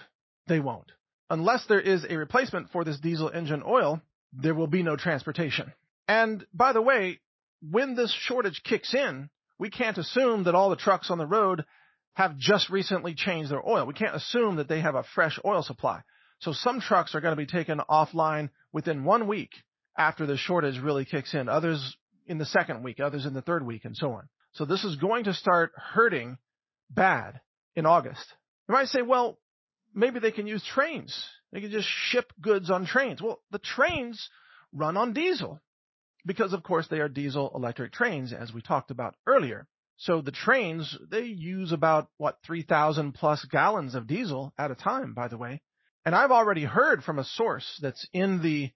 [0.47, 0.91] They won't.
[1.29, 5.73] Unless there is a replacement for this diesel engine oil, there will be no transportation.
[6.07, 7.19] And by the way,
[7.61, 11.65] when this shortage kicks in, we can't assume that all the trucks on the road
[12.13, 13.85] have just recently changed their oil.
[13.85, 16.01] We can't assume that they have a fresh oil supply.
[16.39, 19.51] So some trucks are going to be taken offline within one week
[19.97, 23.65] after the shortage really kicks in, others in the second week, others in the third
[23.65, 24.27] week, and so on.
[24.53, 26.37] So this is going to start hurting
[26.89, 27.41] bad
[27.75, 28.25] in August.
[28.67, 29.37] You might say, well,
[29.93, 31.27] maybe they can use trains.
[31.51, 33.21] They can just ship goods on trains.
[33.21, 34.29] Well, the trains
[34.73, 35.61] run on diesel
[36.25, 39.67] because of course they are diesel electric trains as we talked about earlier.
[39.97, 45.13] So the trains, they use about, what, 3,000 plus gallons of diesel at a time,
[45.13, 45.61] by the way.
[46.05, 48.71] And I've already heard from a source that's in the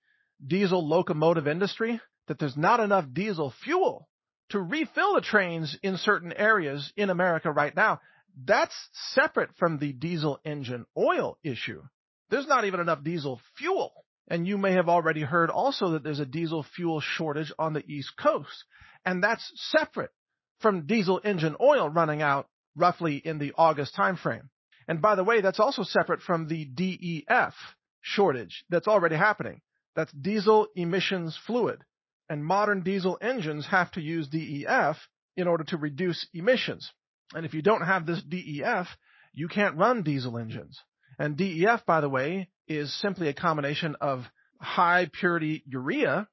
[0.46, 4.08] diesel locomotive industry that there's not enough diesel fuel
[4.52, 8.00] to refill the trains in certain areas in America right now.
[8.46, 8.76] That's
[9.14, 11.82] separate from the diesel engine oil issue.
[12.30, 13.92] There's not even enough diesel fuel.
[14.30, 17.84] And you may have already heard also that there's a diesel fuel shortage on the
[17.88, 18.64] East Coast.
[19.04, 20.12] And that's separate
[20.60, 24.50] from diesel engine oil running out roughly in the August timeframe.
[24.88, 27.56] And by the way, that's also separate from the DEF
[28.02, 29.62] shortage that's already happening.
[29.96, 31.84] That's diesel emissions fluid.
[32.30, 34.98] And modern diesel engines have to use DEF
[35.36, 36.92] in order to reduce emissions.
[37.34, 38.88] And if you don't have this DEF,
[39.34, 40.80] you can't run diesel engines.
[41.18, 44.26] And DEF, by the way, is simply a combination of
[44.60, 46.28] high purity urea,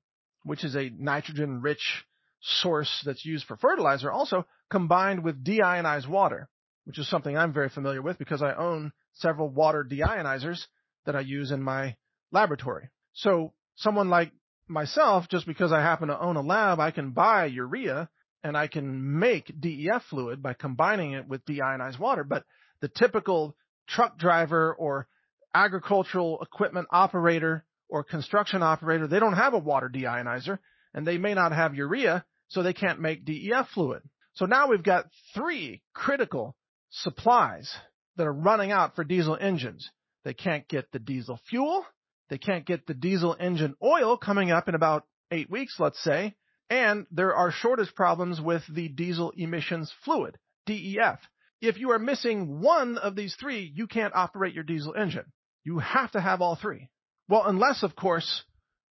[0.45, 2.05] which is a nitrogen rich
[2.41, 6.49] source that's used for fertilizer also, combined with deionized water,
[6.85, 10.61] which is something I'm very familiar with because I own several water deionizers
[11.07, 11.97] that I use in my
[12.33, 12.91] laboratory.
[13.15, 14.33] So someone like
[14.69, 18.09] myself, just because I happen to own a lab, I can buy urea
[18.43, 22.25] and I can make DEF fluid by combining it with deionized water.
[22.25, 22.45] But
[22.81, 23.57] the typical
[23.89, 25.09] truck driver or
[25.55, 30.59] agricultural equipment operator or construction operator, they don't have a water deionizer
[30.95, 34.03] and they may not have urea, so they can't make DEF fluid.
[34.35, 36.57] So now we've got three critical
[36.91, 37.75] supplies
[38.17, 39.91] that are running out for diesel engines.
[40.25, 41.85] They can't get the diesel fuel.
[42.29, 46.35] They can't get the diesel engine oil coming up in about eight weeks, let's say.
[46.69, 50.37] And there are shortage problems with the diesel emissions fluid,
[50.67, 51.21] DEF.
[51.61, 55.33] If you are missing one of these three, you can't operate your diesel engine.
[55.65, 56.89] You have to have all three.
[57.29, 58.43] Well, unless, of course,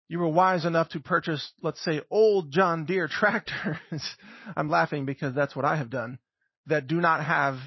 [0.07, 4.15] you were wise enough to purchase, let's say, old John Deere tractors.
[4.55, 6.19] I'm laughing because that's what I have done
[6.67, 7.57] that do not have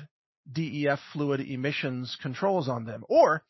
[0.51, 3.05] DEF fluid emissions controls on them.
[3.09, 3.45] Or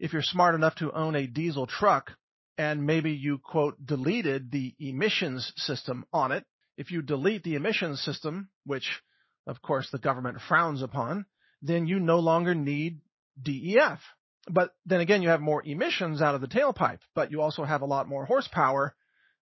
[0.00, 2.12] if you're smart enough to own a diesel truck
[2.56, 6.44] and maybe you quote deleted the emissions system on it,
[6.78, 9.02] if you delete the emissions system, which
[9.46, 11.26] of course the government frowns upon,
[11.60, 13.00] then you no longer need
[13.40, 14.00] DEF.
[14.48, 17.82] But then again, you have more emissions out of the tailpipe, but you also have
[17.82, 18.94] a lot more horsepower,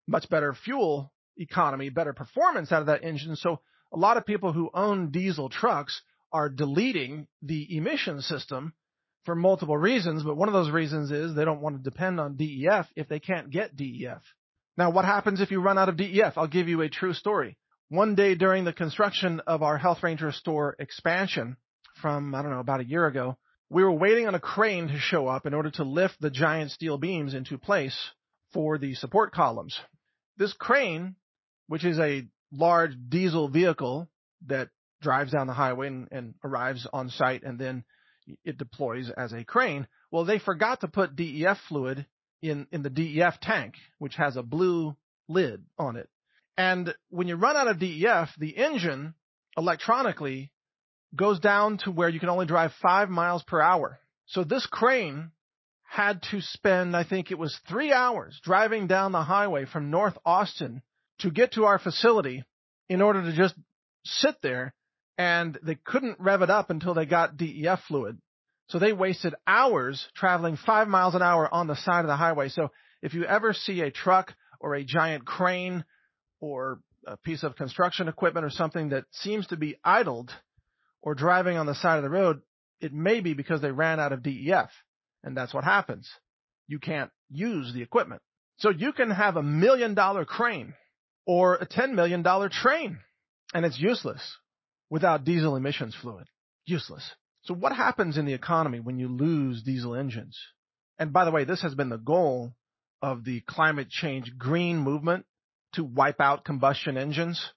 [0.09, 3.37] much better fuel economy, better performance out of that engine.
[3.37, 3.61] So
[3.93, 8.73] a lot of people who own diesel trucks are deleting the emission system
[9.29, 12.37] for multiple reasons, but one of those reasons is they don't want to depend on
[12.37, 14.23] DEF if they can't get DEF.
[14.79, 16.39] Now, what happens if you run out of DEF?
[16.39, 17.59] I'll give you a true story.
[17.91, 21.59] One day during the construction of our Health Ranger store expansion
[22.01, 23.37] from, I don't know, about a year ago,
[23.69, 26.71] we were waiting on a crane to show up in order to lift the giant
[26.71, 27.99] steel beams into place
[28.55, 29.79] for the support columns.
[30.39, 31.17] This crane,
[31.67, 34.09] which is a large diesel vehicle
[34.47, 34.71] that
[35.03, 37.85] drives down the highway and, and, arrives on site and then
[38.45, 39.87] it deploys as a crane.
[40.11, 42.07] Well, they forgot to put DEF fluid
[42.43, 44.97] in, in the DEF tank, which has a blue
[45.29, 46.09] lid on it.
[46.57, 49.15] And when you run out of DEF, the engine
[49.57, 50.53] electronically
[51.15, 53.99] goes down to where you can only drive five miles per hour.
[54.27, 55.31] So this crane
[55.85, 60.19] had to spend, I think it was three hours driving down the highway from North
[60.25, 60.83] Austin
[61.21, 62.45] to get to our facility
[62.89, 63.55] in order to just
[64.05, 64.75] sit there
[65.19, 68.19] and they couldn't rev it up until they got DEF fluid.
[68.69, 72.49] So they wasted hours traveling five miles an hour on the side of the highway.
[72.49, 72.71] So
[73.03, 75.85] if you ever see a truck or a giant crane
[76.41, 80.31] or a piece of construction equipment or something that seems to be idled
[81.03, 82.43] or driving on the side of the road,
[82.81, 84.71] it may be because they ran out of DEF.
[85.25, 86.09] And that's what happens.
[86.69, 88.23] You can't use the equipment.
[88.59, 90.75] So you can have a million dollar crane
[91.27, 92.99] or a $10 million train
[93.55, 94.21] and it's useless
[94.91, 96.27] without diesel emissions fluid.
[96.67, 97.09] Useless.
[97.43, 100.39] So what happens in the economy when you lose diesel engines?
[100.99, 102.53] And by the way, this has been the goal
[103.01, 105.25] of the climate change green movement
[105.75, 107.53] to wipe out combustion engines.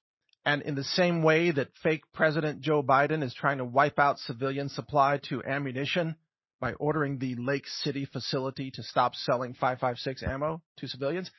[0.45, 4.19] And in the same way that fake President Joe Biden is trying to wipe out
[4.19, 6.15] civilian supply to ammunition
[6.59, 11.29] by ordering the Lake City facility to stop selling 556 ammo to civilians,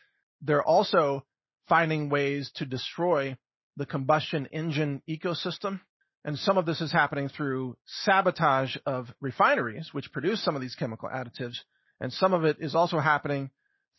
[0.41, 1.25] they're also
[1.69, 3.37] finding ways to destroy
[3.77, 5.81] the combustion engine ecosystem.
[6.25, 10.77] And some of this is happening through sabotage of refineries, which produce some of these
[10.77, 11.57] chemical additives.
[12.01, 13.51] And some of it is also happening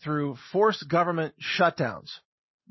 [0.04, 2.10] through forced government shutdowns,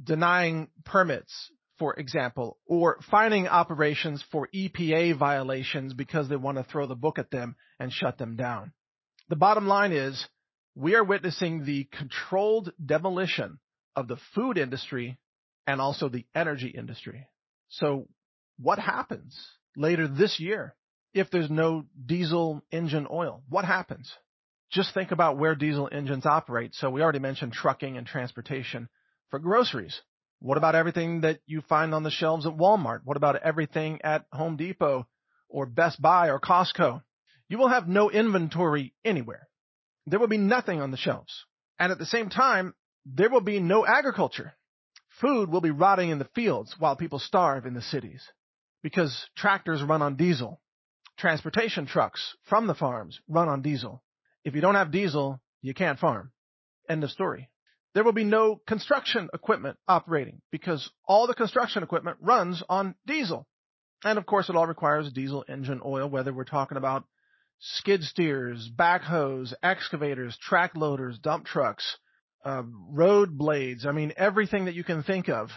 [0.03, 1.51] denying permits
[1.83, 7.19] for example, or finding operations for EPA violations because they want to throw the book
[7.19, 8.73] at them and shut them down.
[9.29, 10.25] The bottom line is
[10.77, 13.59] we are witnessing the controlled demolition
[13.97, 15.19] of the food industry
[15.67, 17.27] and also the energy industry.
[17.69, 18.09] So
[18.59, 19.39] what happens
[19.77, 20.75] later this year
[21.15, 23.43] if there's no diesel engine oil?
[23.49, 24.13] What happens?
[24.71, 26.75] Just think about where diesel engines operate.
[26.75, 28.89] So we already mentioned trucking and transportation
[29.31, 30.01] for groceries.
[30.41, 33.01] What about everything that you find on the shelves at Walmart?
[33.05, 35.07] What about everything at Home Depot
[35.49, 37.03] or Best Buy or Costco?
[37.49, 39.49] You will have no inventory anywhere.
[40.07, 41.45] There will be nothing on the shelves.
[41.79, 42.75] And at the same time,
[43.05, 44.55] there will be no agriculture.
[45.21, 48.23] Food will be rotting in the fields while people starve in the cities
[48.83, 50.61] because tractors run on diesel.
[51.19, 54.03] Transportation trucks from the farms run on diesel.
[54.45, 56.33] If you don't have diesel, you can't farm.
[56.89, 57.51] End of story.
[57.95, 63.47] There will be no construction equipment operating because all the construction equipment runs on diesel.
[64.03, 67.05] And of course, it all requires diesel engine oil, whether we're talking about
[67.61, 71.99] skid steers, backhoes, excavators, track loaders, dump trucks,
[72.45, 73.87] uh, road blades.
[73.87, 75.51] I mean, everything that you can think of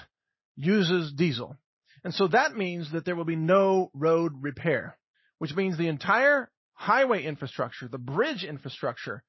[0.55, 1.57] uses diesel.
[2.03, 4.97] And so that means that there will be no road repair,
[5.39, 9.23] which means the entire highway infrastructure, the bridge infrastructure,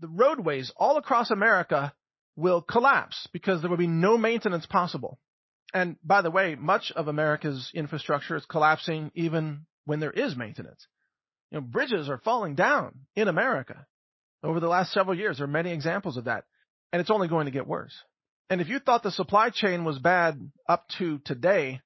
[0.00, 1.92] the roadways all across America
[2.36, 5.18] will collapse because there will be no maintenance possible.
[5.74, 10.86] And by the way, much of America's infrastructure is collapsing even when there is maintenance.
[11.50, 13.86] You know, bridges are falling down in America
[14.42, 15.38] over the last several years.
[15.38, 16.44] There are many examples of that.
[16.92, 17.94] And it's only going to get worse.
[18.50, 21.80] And if you thought the supply chain was bad up to today,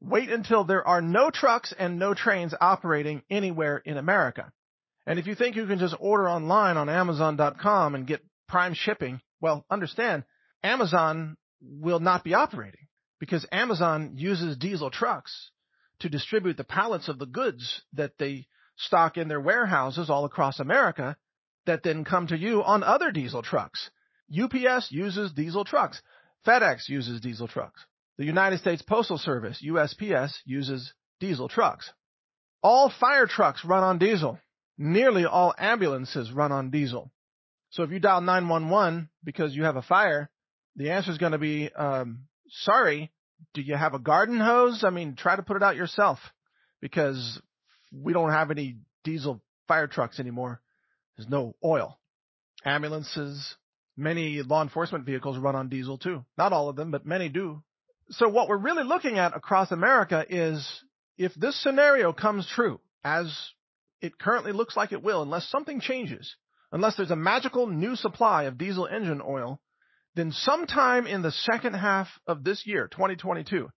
[0.00, 4.52] wait until there are no trucks and no trains operating anywhere in America.
[5.06, 9.20] And if you think you can just order online on Amazon.com and get prime shipping,
[9.40, 10.24] well, understand
[10.62, 12.86] Amazon will not be operating
[13.18, 15.50] because Amazon uses diesel trucks
[16.00, 18.46] to distribute the pallets of the goods that they
[18.76, 21.16] stock in their warehouses all across America
[21.66, 23.90] that then come to you on other diesel trucks.
[24.30, 26.00] UPS uses diesel trucks.
[26.46, 27.84] FedEx uses diesel trucks.
[28.18, 31.92] The United States Postal Service, USPS, uses diesel trucks.
[32.62, 34.38] All fire trucks run on diesel.
[34.78, 37.10] Nearly all ambulances run on diesel.
[37.70, 40.30] So if you dial 911 because you have a fire,
[40.76, 43.12] the answer is going to be, um, sorry,
[43.52, 44.84] do you have a garden hose?
[44.84, 46.18] I mean, try to put it out yourself
[46.80, 47.40] because
[47.92, 50.60] we don't have any diesel fire trucks anymore.
[51.16, 51.98] There's no oil.
[52.64, 53.56] Ambulances,
[53.96, 56.24] many law enforcement vehicles run on diesel too.
[56.36, 57.62] Not all of them, but many do.
[58.10, 60.66] So what we're really looking at across America is
[61.16, 63.34] if this scenario comes true, as
[64.00, 66.36] it currently looks like it will, unless something changes,
[66.72, 69.60] unless there's a magical new supply of diesel engine oil,
[70.14, 73.68] then sometime in the second half of this year, 2022,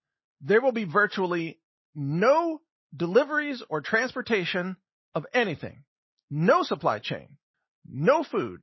[0.42, 1.60] there will be virtually
[1.96, 2.62] no
[2.96, 4.78] deliveries or transportation
[5.16, 5.84] of anything.
[6.30, 7.38] No supply chain,
[7.90, 8.62] no food,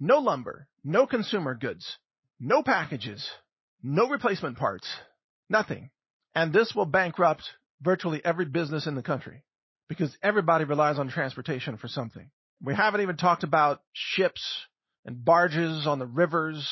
[0.00, 1.98] no lumber, no consumer goods,
[2.40, 3.28] no packages,
[3.82, 4.88] no replacement parts,
[5.48, 5.90] nothing.
[6.34, 7.42] And this will bankrupt
[7.82, 9.42] virtually every business in the country
[9.88, 12.30] because everybody relies on transportation for something.
[12.62, 14.42] We haven't even talked about ships
[15.04, 16.66] and barges on the rivers.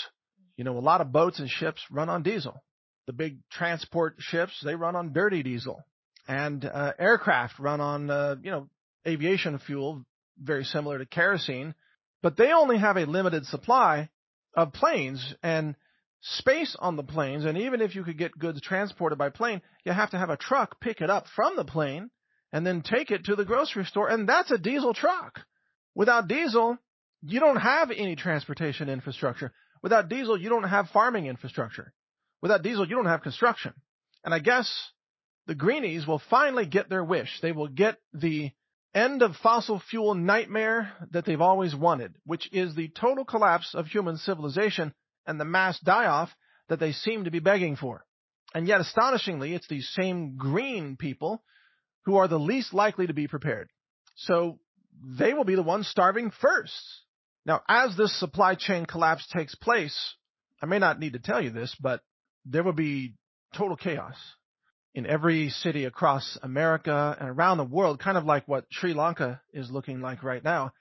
[0.57, 2.63] You know, a lot of boats and ships run on diesel.
[3.07, 5.83] The big transport ships, they run on dirty diesel.
[6.27, 8.69] And uh, aircraft run on, uh, you know,
[9.07, 10.05] aviation fuel,
[10.39, 11.75] very similar to kerosene,
[12.23, 14.09] but they only have a limited supply
[14.55, 15.77] of planes and
[16.21, 17.45] space on the planes.
[17.45, 20.37] And even if you could get goods transported by plane, you have to have a
[20.37, 22.11] truck pick it up from the plane
[22.53, 24.09] and then take it to the grocery store.
[24.09, 25.41] And that's a diesel truck.
[25.95, 26.79] Without diesel,
[27.23, 29.53] you don't have any transportation infrastructure.
[29.83, 31.93] Without diesel, you don't have farming infrastructure.
[32.41, 33.73] Without diesel, you don't have construction.
[34.25, 34.73] And I guess
[35.47, 37.41] the greenies will finally get their wish.
[37.41, 38.51] They will get the
[38.95, 43.87] end of fossil fuel nightmare that they've always wanted, which is the total collapse of
[43.87, 44.93] human civilization
[45.27, 46.31] and the mass die-off
[46.69, 48.05] that they seem to be begging for.
[48.55, 51.43] And yet, astonishingly, it's these same green people
[52.07, 53.69] who are the least likely to be prepared.
[54.15, 54.59] So
[55.03, 56.75] they will be the ones starving first.
[57.45, 60.15] Now, as this supply chain collapse takes place,
[60.63, 62.01] I may not need to tell you this, but
[62.45, 63.15] there will be
[63.55, 64.17] total chaos
[64.95, 69.41] in every city across America and around the world, kind of like what Sri Lanka
[69.53, 70.73] is looking like right now,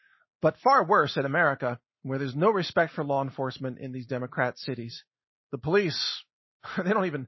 [0.42, 4.58] but far worse in America, where there's no respect for law enforcement in these Democrat
[4.58, 5.04] cities.
[5.52, 6.24] The police,
[6.84, 7.28] they don't even,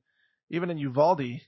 [0.49, 1.41] even in Uvalde,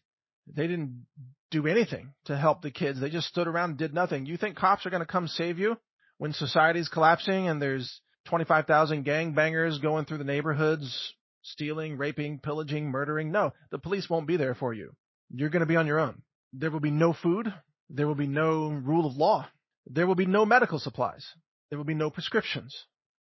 [0.47, 1.05] they didn't
[1.49, 2.99] do anything to help the kids.
[2.99, 4.25] They just stood around and did nothing.
[4.25, 5.77] You think cops are going to come save you
[6.17, 13.31] when society's collapsing and there's 25,000 gangbangers going through the neighborhoods, stealing, raping, pillaging, murdering?
[13.31, 14.91] No, the police won't be there for you.
[15.33, 16.21] You're going to be on your own.
[16.53, 17.53] There will be no food.
[17.89, 19.47] There will be no rule of law.
[19.85, 21.25] There will be no medical supplies.
[21.69, 22.75] There will be no prescriptions.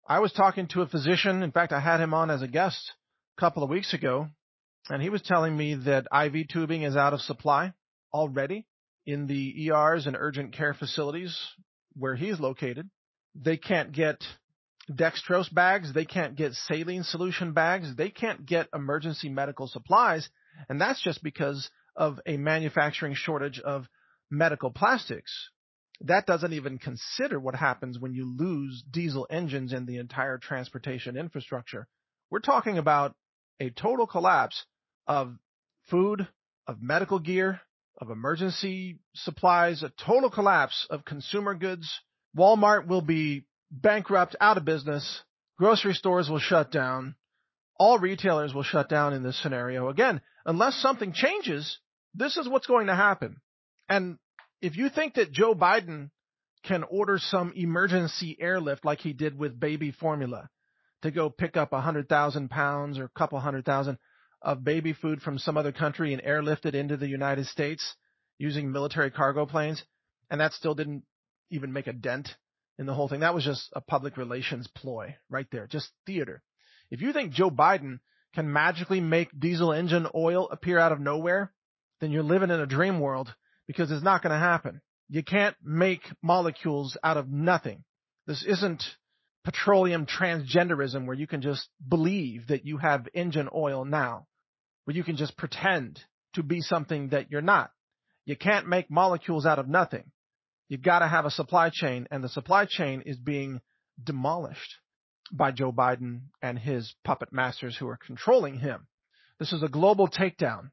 [0.07, 1.43] I was talking to a physician.
[1.43, 2.91] In fact, I had him on as a guest
[3.37, 4.27] a couple of weeks ago,
[4.89, 7.73] and he was telling me that IV tubing is out of supply
[8.13, 8.67] already
[9.05, 11.37] in the ERs and urgent care facilities
[11.93, 12.89] where he's located.
[13.35, 14.17] They can't get
[14.91, 15.93] dextrose bags.
[15.93, 17.95] They can't get saline solution bags.
[17.95, 20.27] They can't get emergency medical supplies.
[20.67, 21.69] And that's just because
[22.01, 23.87] of a manufacturing shortage of
[24.31, 25.51] medical plastics.
[26.01, 31.15] That doesn't even consider what happens when you lose diesel engines in the entire transportation
[31.15, 31.87] infrastructure.
[32.31, 33.13] We're talking about
[33.59, 34.65] a total collapse
[35.05, 35.35] of
[35.91, 36.27] food,
[36.65, 37.61] of medical gear,
[37.99, 41.87] of emergency supplies, a total collapse of consumer goods.
[42.35, 45.21] Walmart will be bankrupt, out of business.
[45.59, 47.13] Grocery stores will shut down.
[47.77, 49.87] All retailers will shut down in this scenario.
[49.89, 51.77] Again, unless something changes,
[52.13, 53.37] this is what's going to happen.
[53.89, 54.17] And
[54.61, 56.09] if you think that Joe Biden
[56.63, 60.49] can order some emergency airlift like he did with baby formula
[61.01, 63.97] to go pick up a hundred thousand pounds or a couple hundred thousand
[64.41, 67.95] of baby food from some other country and airlift it into the United States
[68.37, 69.83] using military cargo planes,
[70.29, 71.03] and that still didn't
[71.51, 72.29] even make a dent
[72.79, 73.19] in the whole thing.
[73.19, 76.41] That was just a public relations ploy right there, just theater.
[76.89, 77.99] If you think Joe Biden
[78.33, 81.51] can magically make diesel engine oil appear out of nowhere,
[82.01, 83.33] then you're living in a dream world
[83.67, 84.81] because it's not going to happen.
[85.07, 87.83] You can't make molecules out of nothing.
[88.27, 88.83] This isn't
[89.43, 94.27] petroleum transgenderism where you can just believe that you have engine oil now,
[94.85, 95.99] where you can just pretend
[96.33, 97.71] to be something that you're not.
[98.25, 100.11] You can't make molecules out of nothing.
[100.69, 103.61] You've got to have a supply chain and the supply chain is being
[104.03, 104.75] demolished
[105.31, 108.87] by Joe Biden and his puppet masters who are controlling him.
[109.39, 110.71] This is a global takedown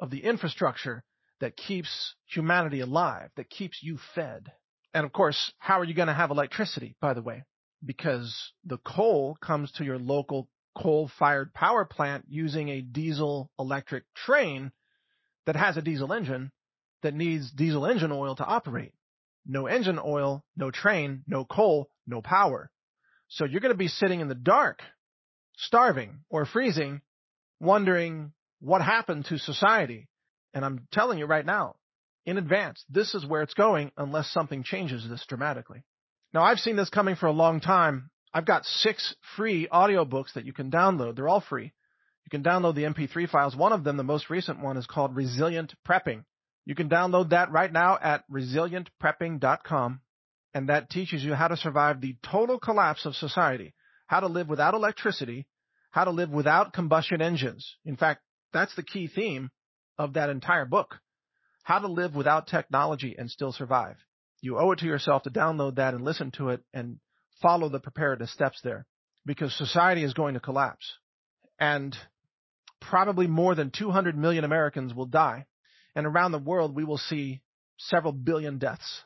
[0.00, 1.04] of the infrastructure
[1.40, 4.50] that keeps humanity alive, that keeps you fed.
[4.92, 7.44] And of course, how are you going to have electricity, by the way?
[7.84, 14.04] Because the coal comes to your local coal fired power plant using a diesel electric
[14.14, 14.72] train
[15.46, 16.50] that has a diesel engine
[17.02, 18.92] that needs diesel engine oil to operate.
[19.46, 22.70] No engine oil, no train, no coal, no power.
[23.28, 24.82] So you're going to be sitting in the dark,
[25.56, 27.00] starving or freezing,
[27.58, 30.08] wondering what happened to society.
[30.54, 31.76] And I'm telling you right now,
[32.26, 35.84] in advance, this is where it's going unless something changes this dramatically.
[36.32, 38.10] Now I've seen this coming for a long time.
[38.32, 41.16] I've got six free audiobooks that you can download.
[41.16, 41.72] They're all free.
[42.24, 43.56] You can download the MP3 files.
[43.56, 46.24] One of them, the most recent one, is called Resilient Prepping.
[46.64, 50.00] You can download that right now at resilientprepping.com.
[50.52, 53.74] And that teaches you how to survive the total collapse of society,
[54.06, 55.46] how to live without electricity,
[55.90, 57.76] how to live without combustion engines.
[57.84, 58.20] In fact,
[58.52, 59.50] that's the key theme
[59.98, 60.96] of that entire book.
[61.62, 63.96] How to live without technology and still survive.
[64.40, 66.98] You owe it to yourself to download that and listen to it and
[67.42, 68.86] follow the preparedness steps there
[69.26, 70.94] because society is going to collapse
[71.58, 71.94] and
[72.80, 75.46] probably more than 200 million Americans will die.
[75.94, 77.42] And around the world, we will see
[77.76, 79.02] several billion deaths.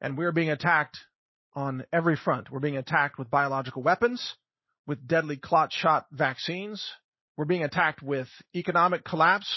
[0.00, 0.98] And we're being attacked
[1.54, 2.50] on every front.
[2.50, 4.36] We're being attacked with biological weapons,
[4.86, 6.84] with deadly clot shot vaccines.
[7.36, 9.48] We're being attacked with economic collapse,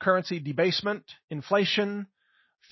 [0.00, 2.06] currency debasement, inflation,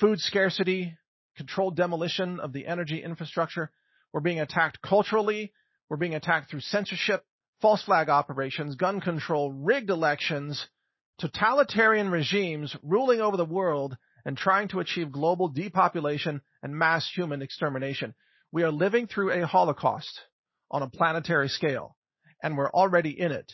[0.01, 0.97] food scarcity,
[1.37, 3.71] controlled demolition of the energy infrastructure.
[4.13, 5.53] We're being attacked culturally.
[5.89, 7.25] We're being attacked through censorship,
[7.61, 10.67] false flag operations, gun control, rigged elections,
[11.19, 17.43] totalitarian regimes ruling over the world and trying to achieve global depopulation and mass human
[17.43, 18.15] extermination.
[18.51, 20.21] We are living through a holocaust
[20.71, 21.97] on a planetary scale,
[22.43, 23.53] and we're already in it.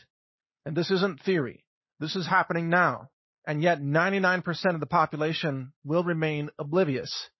[0.68, 1.64] And this isn't theory.
[1.98, 3.08] This is happening now.
[3.46, 4.44] And yet 99%
[4.74, 7.30] of the population will remain oblivious.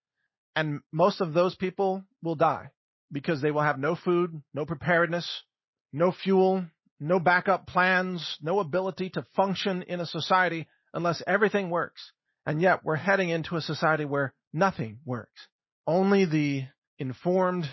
[0.57, 2.71] And most of those people will die
[3.13, 5.43] because they will have no food, no preparedness,
[5.93, 6.65] no fuel,
[6.99, 12.13] no backup plans, no ability to function in a society unless everything works.
[12.47, 15.49] And yet we're heading into a society where nothing works.
[15.87, 16.65] Only the
[16.99, 17.69] informed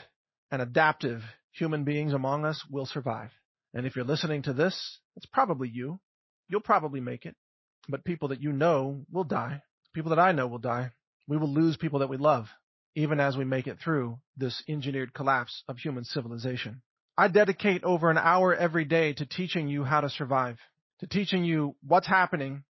[0.52, 1.22] and adaptive
[1.54, 3.32] human beings among us will survive.
[3.74, 6.00] And if you're listening to this, it's probably you.
[6.48, 7.36] You'll probably make it.
[7.88, 9.62] But people that you know will die.
[9.94, 10.92] People that I know will die.
[11.28, 12.48] We will lose people that we love,
[12.96, 16.82] even as we make it through this engineered collapse of human civilization.
[17.18, 20.60] I dedicate over an hour every day to teaching you how to survive,
[21.00, 22.64] to teaching you what's happening,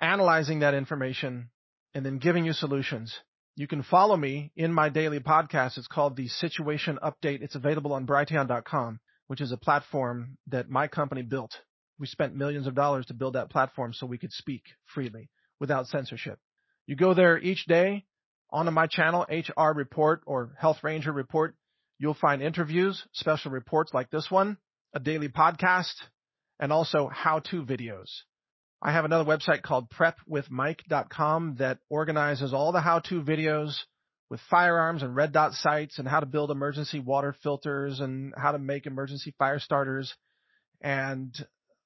[0.00, 1.50] analyzing that information,
[1.94, 3.14] and then giving you solutions.
[3.56, 5.78] You can follow me in my daily podcast.
[5.78, 7.40] It's called the Situation Update.
[7.40, 11.54] It's available on Brighteon.com, which is a platform that my company built.
[11.98, 14.62] We spent millions of dollars to build that platform so we could speak
[14.94, 15.30] freely
[15.60, 16.38] without censorship.
[16.86, 18.04] You go there each day
[18.50, 21.54] onto my channel, HR Report or Health Ranger Report.
[21.98, 24.58] You'll find interviews, special reports like this one,
[24.92, 25.94] a daily podcast,
[26.58, 28.08] and also how-to videos.
[28.82, 33.74] I have another website called prepwithmike.com that organizes all the how-to videos
[34.28, 38.52] with firearms and red dot sights and how to build emergency water filters and how
[38.52, 40.14] to make emergency fire starters
[40.80, 41.34] and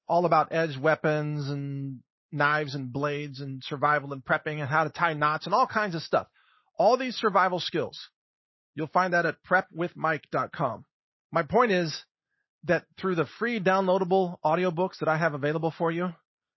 [0.09, 1.99] all about edge weapons and
[2.31, 5.95] knives and blades and survival and prepping and how to tie knots and all kinds
[5.95, 6.27] of stuff.
[6.77, 8.09] All these survival skills.
[8.75, 10.85] You'll find that at prepwithmike.com.
[11.31, 12.03] My point is
[12.65, 16.13] that through the free downloadable audiobooks that I have available for you,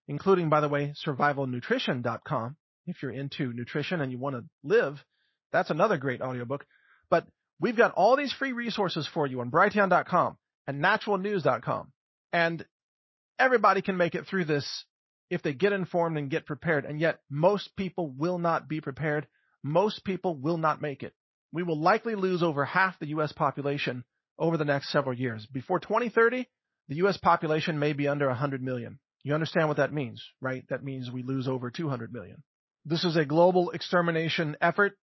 [0.07, 2.55] including, by the way, survivalnutrition.com.
[2.85, 5.03] If you're into nutrition and you want to live,
[5.51, 6.65] that's another great audiobook.
[7.09, 7.27] But
[7.59, 10.37] we've got all these free resources for you on Brighteon.com
[10.67, 11.91] and naturalnews.com.
[12.33, 12.65] And
[13.43, 14.85] everybody can make it through this
[15.29, 16.85] if they get informed and get prepared.
[16.85, 19.27] And yet most people will not be prepared.
[19.63, 21.13] Most people will not make it.
[21.51, 23.31] We will likely lose over half the U.S.
[23.31, 24.03] population
[24.39, 25.45] over the next several years.
[25.45, 26.47] Before 2030,
[26.87, 27.17] the U.S.
[27.17, 28.99] population may be under 100 million.
[29.23, 30.65] You understand what that means, right?
[30.69, 32.43] That means we lose over 200 million.
[32.85, 34.97] This is a global extermination effort,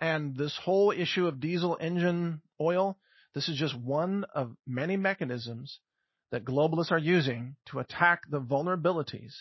[0.00, 2.96] and this whole issue of diesel engine oil,
[3.34, 5.78] this is just one of many mechanisms
[6.30, 9.32] that globalists are using to attack the vulnerabilities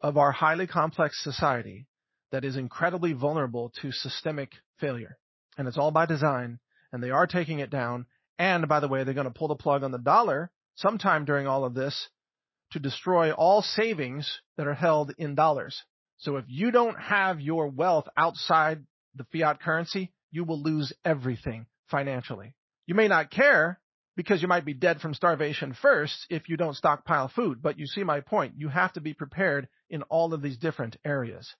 [0.00, 1.86] of our highly complex society
[2.32, 5.16] that is incredibly vulnerable to systemic failure.
[5.56, 6.58] And it's all by design,
[6.92, 8.06] and they are taking it down,
[8.38, 11.46] And by the way, they're going to pull the plug on the dollar sometime during
[11.46, 12.08] all of this
[12.72, 15.82] to destroy all savings that are held in dollars.
[16.18, 21.66] So if you don't have your wealth outside the fiat currency, you will lose everything
[21.86, 22.54] financially.
[22.86, 23.78] You may not care
[24.16, 27.86] because you might be dead from starvation first if you don't stockpile food, but you
[27.86, 28.54] see my point.
[28.56, 31.52] You have to be prepared in all of these different areas.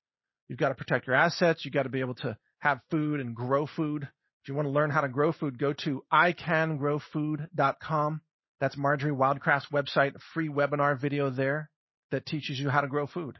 [0.48, 1.64] You've got to protect your assets.
[1.64, 4.09] You've got to be able to have food and grow food.
[4.42, 8.20] If you want to learn how to grow food, go to icangrowfood.com.
[8.61, 11.70] That's Marjorie Wildcraft's website, free webinar video there
[12.11, 13.38] that teaches you how to grow food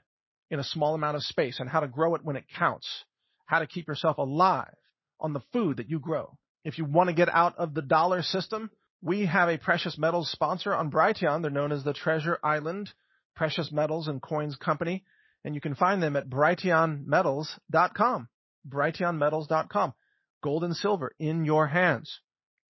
[0.50, 3.04] in a small amount of space and how to grow it when it counts,
[3.46, 4.74] how to keep yourself alive
[5.20, 6.36] on the food that you grow.
[6.64, 8.70] If you want to get out of the dollar system,
[9.05, 11.42] we have a precious metals sponsor on Brighteon.
[11.42, 12.90] They're known as the Treasure Island
[13.36, 15.05] Precious Metals and Coins Company,
[15.44, 18.28] and you can find them at brighteonmetals.com.
[18.66, 19.92] brighteonmetals.com.
[20.42, 22.20] Gold and silver in your hands.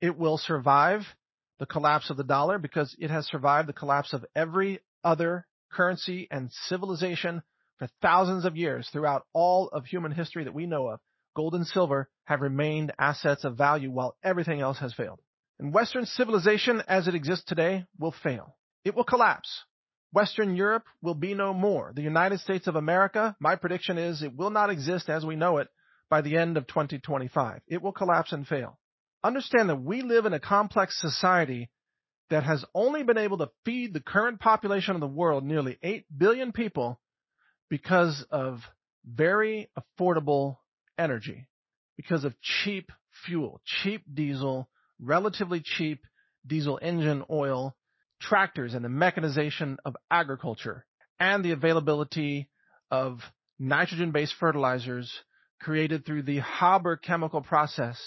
[0.00, 1.02] It will survive
[1.60, 6.26] the collapse of the dollar because it has survived the collapse of every other currency
[6.32, 7.44] and civilization
[7.78, 10.98] for thousands of years throughout all of human history that we know of.
[11.36, 15.20] Gold and silver have remained assets of value while everything else has failed.
[15.58, 18.56] And Western civilization as it exists today will fail.
[18.84, 19.64] It will collapse.
[20.12, 21.92] Western Europe will be no more.
[21.94, 25.58] The United States of America, my prediction is it will not exist as we know
[25.58, 25.68] it
[26.08, 27.60] by the end of 2025.
[27.66, 28.78] It will collapse and fail.
[29.24, 31.70] Understand that we live in a complex society
[32.30, 36.04] that has only been able to feed the current population of the world, nearly 8
[36.16, 37.00] billion people,
[37.68, 38.60] because of
[39.04, 40.58] very affordable
[40.98, 41.48] energy,
[41.96, 42.90] because of cheap
[43.26, 44.68] fuel, cheap diesel,
[45.04, 46.00] relatively cheap
[46.46, 47.74] diesel engine oil,
[48.20, 50.84] tractors and the mechanization of agriculture,
[51.18, 52.48] and the availability
[52.90, 53.20] of
[53.58, 55.12] nitrogen-based fertilizers
[55.60, 57.98] created through the Haber chemical process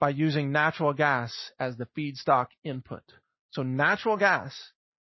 [0.00, 3.02] by using natural gas as the feedstock input.
[3.50, 4.54] So natural gas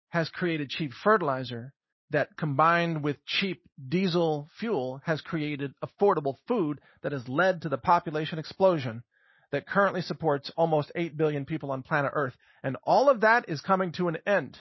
[0.09, 1.73] has created cheap fertilizer
[2.11, 7.77] that combined with cheap diesel fuel has created affordable food that has led to the
[7.77, 9.03] population explosion
[9.51, 12.35] that currently supports almost 8 billion people on planet Earth.
[12.63, 14.57] And all of that is coming to an end.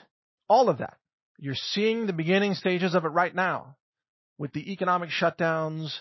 [0.47, 0.97] All of that.
[1.39, 3.75] You're seeing the beginning stages of it right now
[4.37, 5.91] with the economic shutdowns,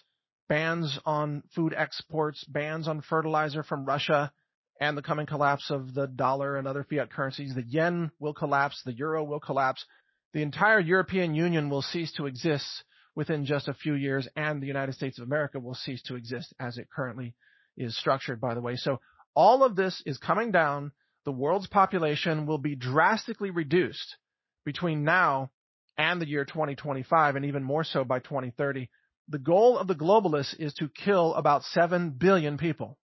[0.49, 4.33] bans on food exports, bans on fertilizer from Russia,
[4.81, 7.55] and the coming collapse of the dollar and other fiat currencies.
[7.55, 9.85] The yen will collapse, the euro will collapse.
[10.33, 12.85] The entire European Union will cease to exist
[13.15, 16.53] within just a few years, and the United States of America will cease to exist
[16.61, 17.35] as it currently
[17.77, 18.77] is structured, by the way.
[18.77, 19.01] So
[19.35, 20.93] all of this is coming down.
[21.25, 24.17] The world's population will be drastically reduced
[24.65, 25.51] between now
[25.99, 28.89] and the year 2025, and even more so by 2030
[29.29, 32.99] the goal of the globalists is to kill about 7 billion people.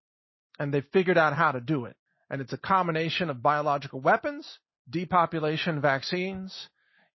[0.59, 1.97] And they've figured out how to do it.
[2.31, 4.47] And it's a combination of biological weapons,
[4.89, 6.69] depopulation vaccines,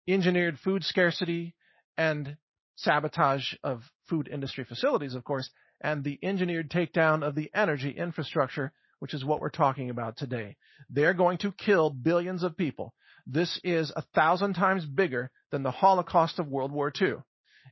[0.08, 1.56] engineered food scarcity,
[1.98, 2.38] and
[2.76, 5.50] sabotage of food industry facilities, of course,
[5.82, 10.58] and the engineered takedown of the energy infrastructure, which is what we're talking about today.
[10.90, 12.94] They're going to kill billions of people.
[13.28, 17.16] This is a thousand times bigger than the Holocaust of World War II.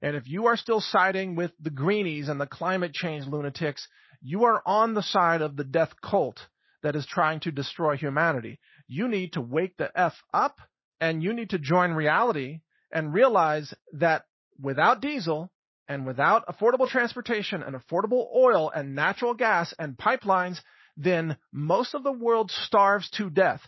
[0.02, 3.88] And if you are still siding with the greenies and the climate change lunatics,
[4.22, 6.48] you are on the side of the death cult
[6.82, 8.60] that is trying to destroy humanity.
[8.88, 10.58] You need to wake the F up
[11.00, 12.60] and you need to join reality
[12.92, 14.24] and realize that
[14.60, 15.52] without diesel
[15.88, 20.60] and without affordable transportation and affordable oil and natural gas and pipelines,
[20.96, 23.62] then most of the world starves to death.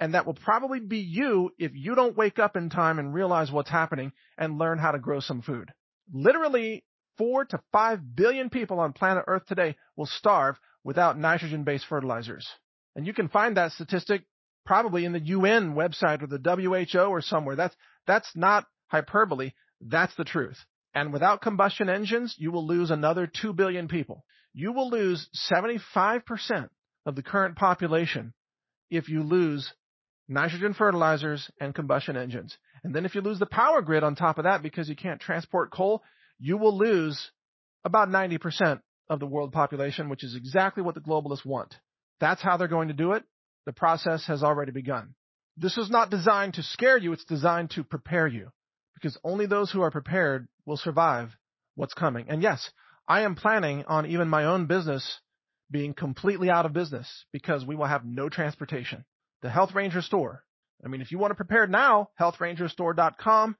[0.00, 3.50] And that will probably be you if you don't wake up in time and realize
[3.50, 5.72] what's happening and learn how to grow some food
[6.12, 6.84] literally
[7.16, 12.46] four to five billion people on planet Earth today will starve without nitrogen based fertilizers.
[12.96, 14.22] And you can find that statistic
[14.64, 16.38] probably in the UN website or the
[16.92, 17.56] WHO or somewhere.
[17.56, 17.74] That's,
[18.06, 19.52] that's not hyperbole.
[19.80, 20.58] That's the truth.
[20.98, 24.24] And without combustion engines, you will lose another 2 billion people.
[24.52, 26.68] You will lose 75%
[27.06, 28.34] of the current population
[28.90, 29.72] if you lose
[30.26, 32.58] nitrogen fertilizers and combustion engines.
[32.82, 35.20] And then if you lose the power grid on top of that because you can't
[35.20, 36.02] transport coal,
[36.40, 37.30] you will lose
[37.84, 41.76] about 90% of the world population, which is exactly what the globalists want.
[42.18, 43.22] That's how they're going to do it.
[43.66, 45.14] The process has already begun.
[45.56, 48.50] This is not designed to scare you, it's designed to prepare you.
[49.00, 51.36] Because only those who are prepared will survive
[51.74, 52.26] what's coming.
[52.28, 52.70] And yes,
[53.06, 55.20] I am planning on even my own business
[55.70, 59.04] being completely out of business because we will have no transportation.
[59.42, 60.44] The Health Ranger store
[60.84, 63.56] I mean, if you want to prepare now, healthrangerstore.com.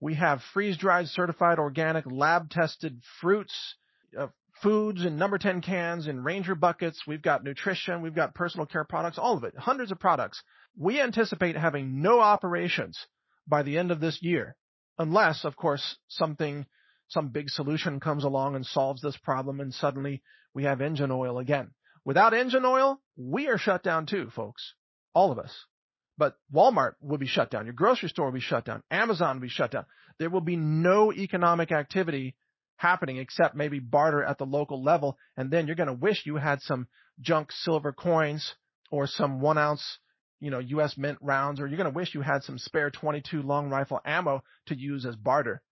[0.00, 3.76] We have freeze dried, certified, organic, lab tested fruits,
[4.18, 4.28] uh,
[4.62, 7.02] foods in number 10 cans, in Ranger buckets.
[7.06, 8.02] We've got nutrition.
[8.02, 10.42] We've got personal care products, all of it, hundreds of products.
[10.78, 12.98] We anticipate having no operations
[13.46, 14.56] by the end of this year,
[14.98, 16.66] unless, of course, something,
[17.08, 20.22] some big solution comes along and solves this problem and suddenly
[20.54, 21.70] we have engine oil again.
[22.04, 24.74] Without engine oil, we are shut down too, folks.
[25.14, 25.52] All of us.
[26.18, 27.66] But Walmart will be shut down.
[27.66, 28.82] Your grocery store will be shut down.
[28.90, 29.84] Amazon will be shut down.
[30.18, 32.36] There will be no economic activity
[32.76, 35.18] happening except maybe barter at the local level.
[35.36, 36.88] And then you're going to wish you had some
[37.20, 38.54] junk silver coins
[38.90, 39.98] or some one ounce,
[40.40, 40.96] you know, U.S.
[40.96, 44.42] mint rounds, or you're going to wish you had some spare 22 long rifle ammo
[44.66, 45.62] to use as barter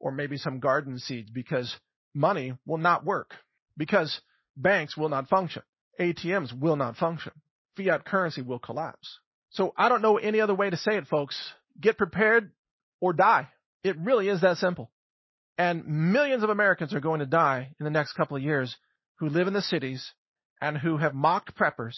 [0.00, 1.74] or maybe some garden seeds because
[2.14, 3.34] money will not work
[3.76, 4.20] because
[4.56, 5.62] banks will not function.
[6.00, 7.32] ATMs will not function.
[7.76, 9.18] Fiat currency will collapse.
[9.50, 11.36] So I don't know any other way to say it, folks.
[11.80, 12.50] Get prepared
[13.00, 13.48] or die.
[13.84, 14.90] It really is that simple.
[15.56, 18.76] And millions of Americans are going to die in the next couple of years
[19.16, 20.12] who live in the cities
[20.60, 21.96] and who have mocked preppers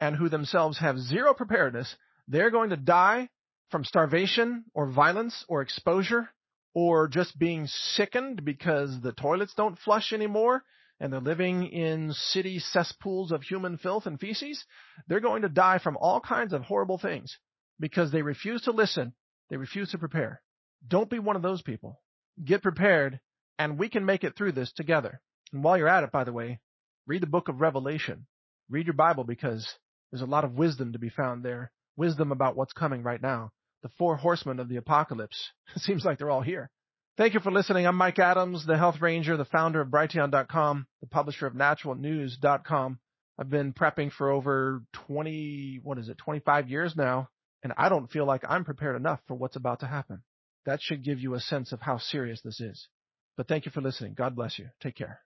[0.00, 1.96] and who themselves have zero preparedness.
[2.26, 3.28] They're going to die
[3.70, 6.28] from starvation or violence or exposure
[6.74, 10.62] or just being sickened because the toilets don't flush anymore
[11.00, 14.64] and they're living in city cesspools of human filth and feces,
[15.06, 17.38] they're going to die from all kinds of horrible things
[17.78, 19.12] because they refuse to listen.
[19.50, 20.42] They refuse to prepare.
[20.86, 22.00] Don't be one of those people.
[22.44, 23.20] Get prepared
[23.58, 25.20] and we can make it through this together.
[25.52, 26.60] And while you're at it, by the way,
[27.06, 28.26] read the book of Revelation.
[28.68, 29.66] Read your Bible because
[30.10, 31.70] there's a lot of wisdom to be found there.
[31.96, 33.50] Wisdom about what's coming right now.
[33.82, 35.52] The four horsemen of the apocalypse.
[35.76, 36.70] It seems like they're all here.
[37.16, 37.86] Thank you for listening.
[37.86, 42.98] I'm Mike Adams, the Health Ranger, the founder of Brighteon.com, the publisher of NaturalNews.com.
[43.38, 47.28] I've been prepping for over 20, what is it, 25 years now,
[47.62, 50.22] and I don't feel like I'm prepared enough for what's about to happen.
[50.66, 52.88] That should give you a sense of how serious this is.
[53.36, 54.14] But thank you for listening.
[54.14, 54.68] God bless you.
[54.80, 55.20] Take care.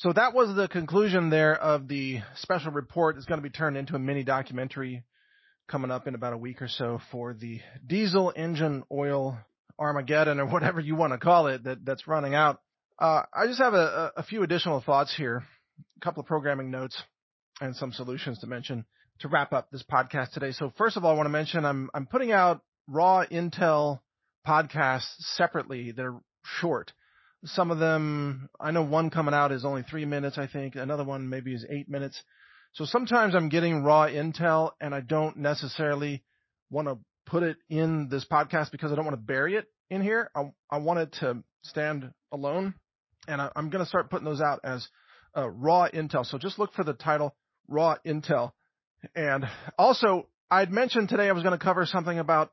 [0.00, 3.18] So that was the conclusion there of the special report.
[3.18, 5.04] It's going to be turned into a mini documentary
[5.68, 9.36] coming up in about a week or so for the diesel engine oil
[9.78, 12.62] Armageddon or whatever you want to call it that, that's running out.
[12.98, 15.44] Uh, I just have a, a few additional thoughts here,
[15.98, 16.96] a couple of programming notes
[17.60, 18.86] and some solutions to mention
[19.18, 20.52] to wrap up this podcast today.
[20.52, 24.00] So first of all, I want to mention I'm, I'm putting out raw intel
[24.48, 25.92] podcasts separately.
[25.92, 26.18] They're
[26.58, 26.90] short.
[27.44, 30.76] Some of them, I know one coming out is only three minutes, I think.
[30.76, 32.22] Another one maybe is eight minutes.
[32.72, 36.22] So sometimes I'm getting raw intel and I don't necessarily
[36.70, 40.02] want to put it in this podcast because I don't want to bury it in
[40.02, 40.30] here.
[40.34, 42.74] I, I want it to stand alone,
[43.28, 44.86] and I, am going to start putting those out as
[45.36, 46.24] uh, raw intel.
[46.24, 47.34] So just look for the title
[47.68, 48.52] raw intel.
[49.14, 49.46] And
[49.78, 52.52] also, I'd mentioned today I was going to cover something about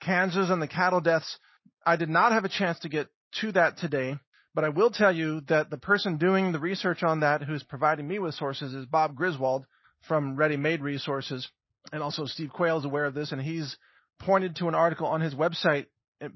[0.00, 1.38] Kansas and the cattle deaths.
[1.84, 3.08] I did not have a chance to get
[3.40, 4.16] to that today,
[4.58, 8.08] but I will tell you that the person doing the research on that, who's providing
[8.08, 9.64] me with sources, is Bob Griswold
[10.08, 11.48] from Ready Made Resources.
[11.92, 13.76] And also Steve Quayle is aware of this, and he's
[14.18, 15.86] pointed to an article on his website.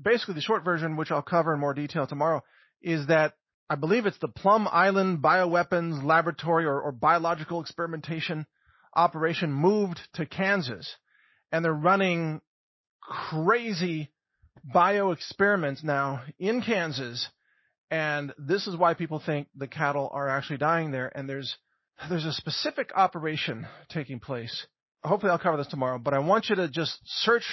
[0.00, 2.44] Basically, the short version, which I'll cover in more detail tomorrow,
[2.80, 3.32] is that
[3.68, 8.46] I believe it's the Plum Island Bioweapons Laboratory or, or Biological Experimentation
[8.94, 10.94] Operation moved to Kansas,
[11.50, 12.40] and they're running
[13.00, 14.12] crazy
[14.62, 17.28] bio experiments now in Kansas,
[17.92, 21.12] and this is why people think the cattle are actually dying there.
[21.16, 21.56] And there's
[22.08, 24.66] there's a specific operation taking place.
[25.04, 27.44] Hopefully, I'll cover this tomorrow, but I want you to just search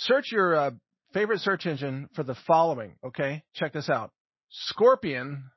[0.00, 0.70] Search your uh,
[1.12, 3.42] favorite search engine for the following, okay?
[3.54, 4.12] Check this out.
[4.48, 5.50] Scorpion,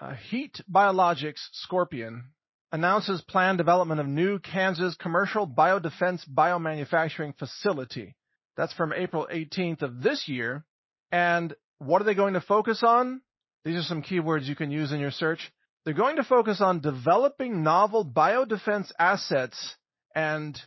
[0.00, 2.30] uh, Heat Biologics Scorpion
[2.70, 8.14] announces planned development of new Kansas commercial biodefense biomanufacturing facility.
[8.56, 10.64] That's from April 18th of this year.
[11.10, 13.22] And what are they going to focus on?
[13.64, 15.52] These are some keywords you can use in your search.
[15.84, 19.76] They're going to focus on developing novel biodefense assets
[20.14, 20.58] and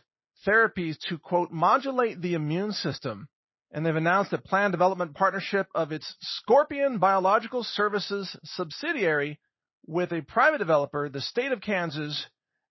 [0.46, 3.28] therapies to quote, modulate the immune system.
[3.72, 9.40] And they've announced a planned development partnership of its Scorpion Biological Services subsidiary
[9.86, 12.26] with a private developer, the state of Kansas,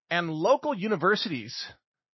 [0.10, 1.66] and local universities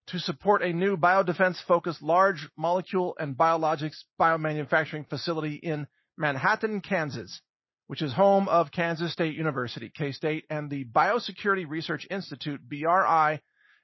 [0.07, 5.87] to support a new biodefense focused large molecule and biologics biomanufacturing facility in
[6.17, 7.43] Manhattan, Kansas,
[7.89, 13.41] which is home of Kansas State University, K-State, and the Biosecurity Research Institute, BRI,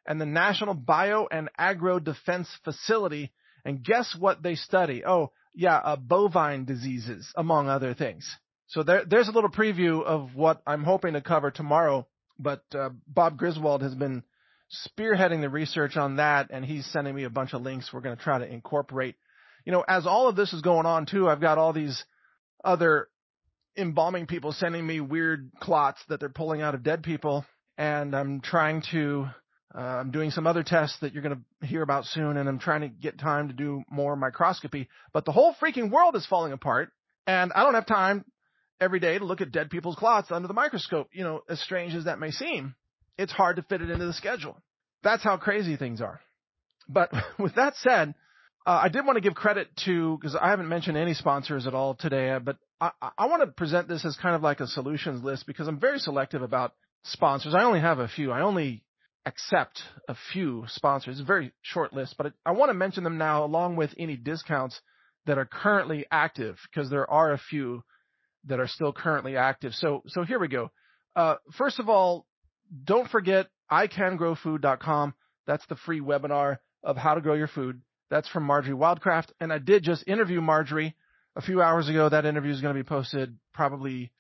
[0.07, 3.33] and the National Bio and Agro Defense Facility.
[3.65, 5.05] And guess what they study?
[5.05, 8.31] Oh, yeah, uh, bovine diseases, among other things.
[8.67, 12.07] So there, there's a little preview of what I'm hoping to cover tomorrow.
[12.39, 14.23] But uh, Bob Griswold has been
[14.87, 18.17] spearheading the research on that, and he's sending me a bunch of links we're going
[18.17, 19.15] to try to incorporate.
[19.65, 22.05] You know, as all of this is going on too, I've got all these
[22.63, 23.09] other
[23.77, 27.45] embalming people sending me weird clots that they're pulling out of dead people,
[27.77, 29.27] and I'm trying to.
[29.77, 32.61] Uh, I'm doing some other tests that you're going to hear about soon, and I'm
[32.61, 34.89] trying to get time to do more microscopy.
[35.13, 36.93] But the whole freaking world is falling apart,
[37.27, 38.25] and I don't have time
[38.81, 41.09] every day to look at dead people's clots under the microscope.
[41.13, 42.77] You know, as strange as that may seem,
[43.19, 44.57] it's hard to fit it into the schedule.
[45.03, 46.21] That's how crazy things are.
[46.89, 48.15] But with that said,
[48.67, 51.75] uh, I did want to give credit to, because I haven't mentioned any sponsors at
[51.75, 54.67] all today, uh, but I, I want to present this as kind of like a
[54.67, 56.73] solutions list because I'm very selective about
[57.05, 57.55] sponsors.
[57.55, 58.33] I only have a few.
[58.33, 58.85] I only
[59.27, 61.15] accept a few sponsors.
[61.15, 64.17] It's a very short list, but I want to mention them now along with any
[64.17, 64.81] discounts
[65.27, 67.83] that are currently active because there are a few
[68.47, 69.73] that are still currently active.
[69.75, 70.71] So, so here we go.
[71.17, 72.27] Uh, first of all,
[72.85, 75.15] don't forget icangrowfood.com.
[75.47, 77.81] That's the free webinar of how to grow your food.
[78.11, 79.29] That's from Marjorie Wildcraft.
[79.41, 80.95] And I did just interview Marjorie
[81.37, 82.09] a few hours ago.
[82.09, 84.13] That interview is going to be posted probably,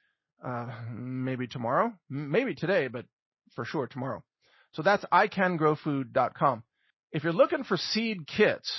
[0.44, 3.06] uh, maybe tomorrow, maybe today, but
[3.54, 4.22] for sure tomorrow.
[4.72, 6.62] So that's icangrowfood.com.
[7.12, 8.72] If you're looking for seed kits,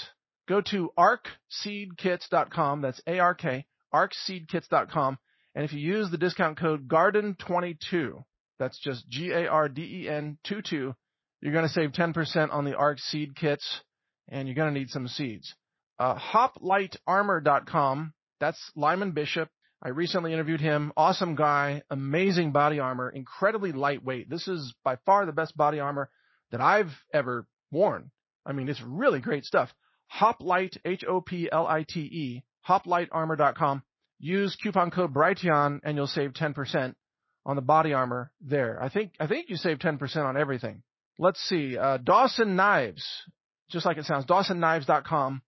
[0.47, 2.81] go to arkseedkits.com.
[2.81, 5.17] That's A-R-K, arkseedkits.com.
[5.55, 8.23] And if you use the discount code GARDEN22,
[8.59, 10.93] that's just G-A-R-D-E-N 22,
[11.41, 13.81] you're going to save 10% on the ARK seed kits
[14.27, 15.53] and you're going to need some seeds.
[15.97, 18.13] Uh, hoplitearmor.com.
[18.39, 19.49] That's Lyman Bishop.
[19.81, 20.91] I recently interviewed him.
[20.97, 24.29] Awesome guy, amazing body armor, incredibly lightweight.
[24.29, 26.09] This is by far the best body armor
[26.51, 28.11] that I've ever worn.
[28.45, 29.69] I mean, it's really great stuff.
[30.07, 33.83] Hoplite, H-O-P-L-I-T-E, hoplitearmor.com.
[34.19, 36.95] Use coupon code Brighteon and you'll save 10%
[37.45, 38.81] on the body armor there.
[38.81, 40.83] I think, I think you save 10% on everything.
[41.19, 43.05] Let's see, uh, Dawson Knives,
[43.69, 45.41] just like it sounds, dawsonKnives.com.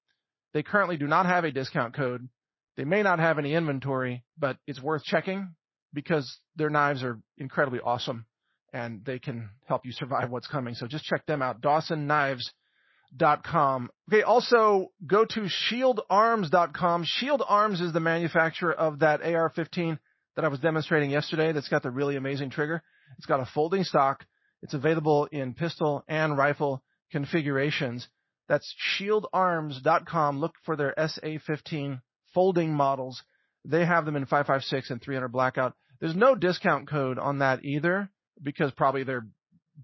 [0.54, 2.30] They currently do not have a discount code.
[2.78, 5.56] They may not have any inventory, but it's worth checking
[5.94, 8.26] because their knives are incredibly awesome
[8.72, 10.76] and they can help you survive what's coming.
[10.76, 11.60] So just check them out.
[11.62, 13.90] DawsonKnives.com.
[14.12, 14.22] Okay.
[14.22, 17.04] Also go to shieldarms.com.
[17.06, 19.98] Shield Arms is the manufacturer of that AR-15
[20.36, 22.84] that I was demonstrating yesterday that's got the really amazing trigger.
[23.18, 24.24] It's got a folding stock.
[24.62, 28.08] It's available in pistol and rifle configurations.
[28.48, 30.40] That's shieldarms.com.
[30.40, 32.02] Look for their SA15
[32.38, 33.24] folding models.
[33.66, 35.74] They have them in 556 and 300 blackout.
[36.00, 38.12] There's no discount code on that either
[38.44, 39.26] because probably they're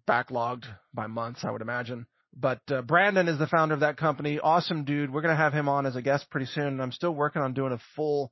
[0.08, 2.06] backlogged by months, I would imagine.
[2.32, 4.40] But uh, Brandon is the founder of that company.
[4.40, 5.12] Awesome dude.
[5.12, 6.80] We're going to have him on as a guest pretty soon.
[6.80, 8.32] I'm still working on doing a full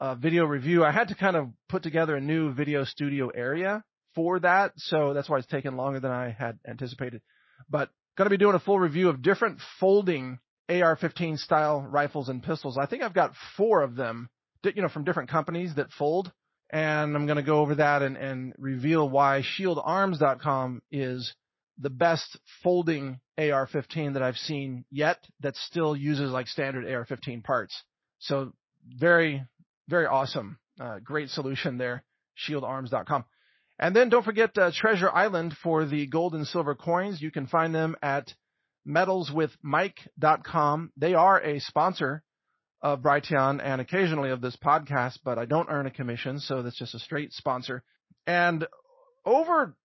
[0.00, 0.84] uh, video review.
[0.84, 3.82] I had to kind of put together a new video studio area
[4.14, 7.22] for that, so that's why it's taken longer than I had anticipated.
[7.70, 7.88] But
[8.18, 12.78] going to be doing a full review of different folding AR-15 style rifles and pistols.
[12.78, 14.28] I think I've got four of them,
[14.64, 16.32] you know, from different companies that fold.
[16.70, 21.32] And I'm going to go over that and, and reveal why shieldarms.com is
[21.78, 27.82] the best folding AR-15 that I've seen yet that still uses like standard AR-15 parts.
[28.18, 28.52] So
[28.98, 29.44] very,
[29.88, 30.58] very awesome.
[30.80, 32.02] Uh, great solution there.
[32.48, 33.24] Shieldarms.com.
[33.78, 37.20] And then don't forget uh, Treasure Island for the gold and silver coins.
[37.20, 38.32] You can find them at
[38.86, 40.92] metalswithmike.com.
[40.96, 42.22] They are a sponsor
[42.82, 46.78] of Brighteon and occasionally of this podcast, but I don't earn a commission, so that's
[46.78, 47.82] just a straight sponsor.
[48.26, 48.66] And
[49.24, 49.76] over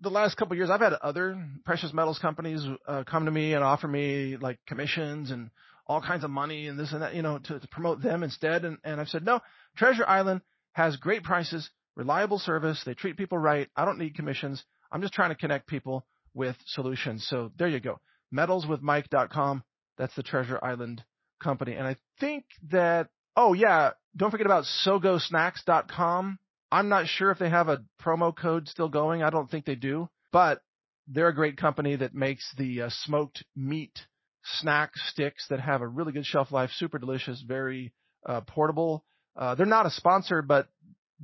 [0.00, 3.62] the last couple years, I've had other precious metals companies uh, come to me and
[3.62, 5.50] offer me like commissions and
[5.86, 8.64] all kinds of money and this and that, you know, to, to promote them instead.
[8.64, 9.40] And, and I've said, no,
[9.76, 10.40] Treasure Island
[10.72, 12.82] has great prices reliable service.
[12.84, 13.68] They treat people right.
[13.76, 14.62] I don't need commissions.
[14.90, 17.26] I'm just trying to connect people with solutions.
[17.28, 18.00] So there you go.
[18.34, 19.62] Metalswithmike.com.
[19.98, 21.04] That's the Treasure Island
[21.42, 21.74] company.
[21.74, 26.38] And I think that, oh yeah, don't forget about sogosnacks.com.
[26.72, 29.22] I'm not sure if they have a promo code still going.
[29.22, 30.62] I don't think they do, but
[31.08, 33.98] they're a great company that makes the uh, smoked meat
[34.44, 37.92] snack sticks that have a really good shelf life, super delicious, very
[38.26, 39.04] uh, portable.
[39.36, 40.68] Uh, they're not a sponsor, but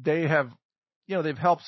[0.01, 0.51] they have,
[1.07, 1.63] you know, they've helped,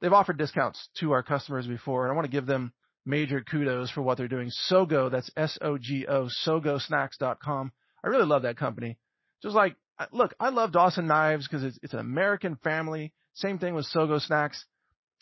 [0.00, 2.72] they've offered discounts to our customers before, and I want to give them
[3.06, 4.50] major kudos for what they're doing.
[4.70, 7.72] Sogo, that's S-O-G-O, sogosnacks.com.
[8.02, 8.98] I really love that company.
[9.42, 9.76] Just like,
[10.12, 13.12] look, I love Dawson Knives because it's, it's an American family.
[13.34, 14.64] Same thing with Sogo Snacks.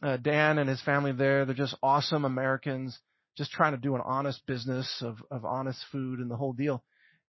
[0.03, 2.99] Uh, Dan and his family there, they're just awesome Americans,
[3.37, 6.83] just trying to do an honest business of, of honest food and the whole deal.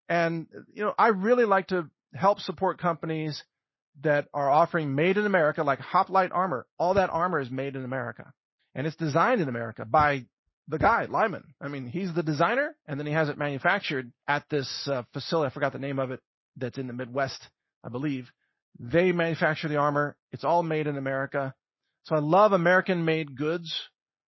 [0.09, 3.43] And, you know, I really like to help support companies
[4.01, 6.65] that are offering made in America, like Hoplite Armor.
[6.79, 8.33] All that armor is made in America.
[8.73, 10.25] And it's designed in America by
[10.67, 11.43] the guy, Lyman.
[11.61, 15.49] I mean, he's the designer, and then he has it manufactured at this uh, facility.
[15.49, 16.19] I forgot the name of it.
[16.55, 17.41] That's in the Midwest,
[17.83, 18.29] I believe.
[18.79, 20.15] They manufacture the armor.
[20.31, 21.53] It's all made in America.
[22.03, 23.73] So I love American made goods.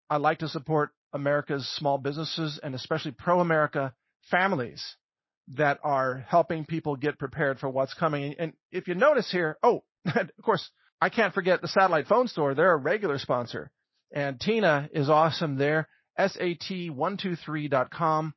[0.09, 3.93] I like to support America's small businesses and especially pro America
[4.29, 4.83] families
[5.55, 8.35] that are helping people get prepared for what's coming.
[8.39, 10.69] And if you notice here, oh, of course,
[11.01, 12.53] I can't forget the satellite phone store.
[12.53, 13.71] They're a regular sponsor.
[14.11, 15.87] And Tina is awesome there.
[16.19, 18.33] SAT123.com.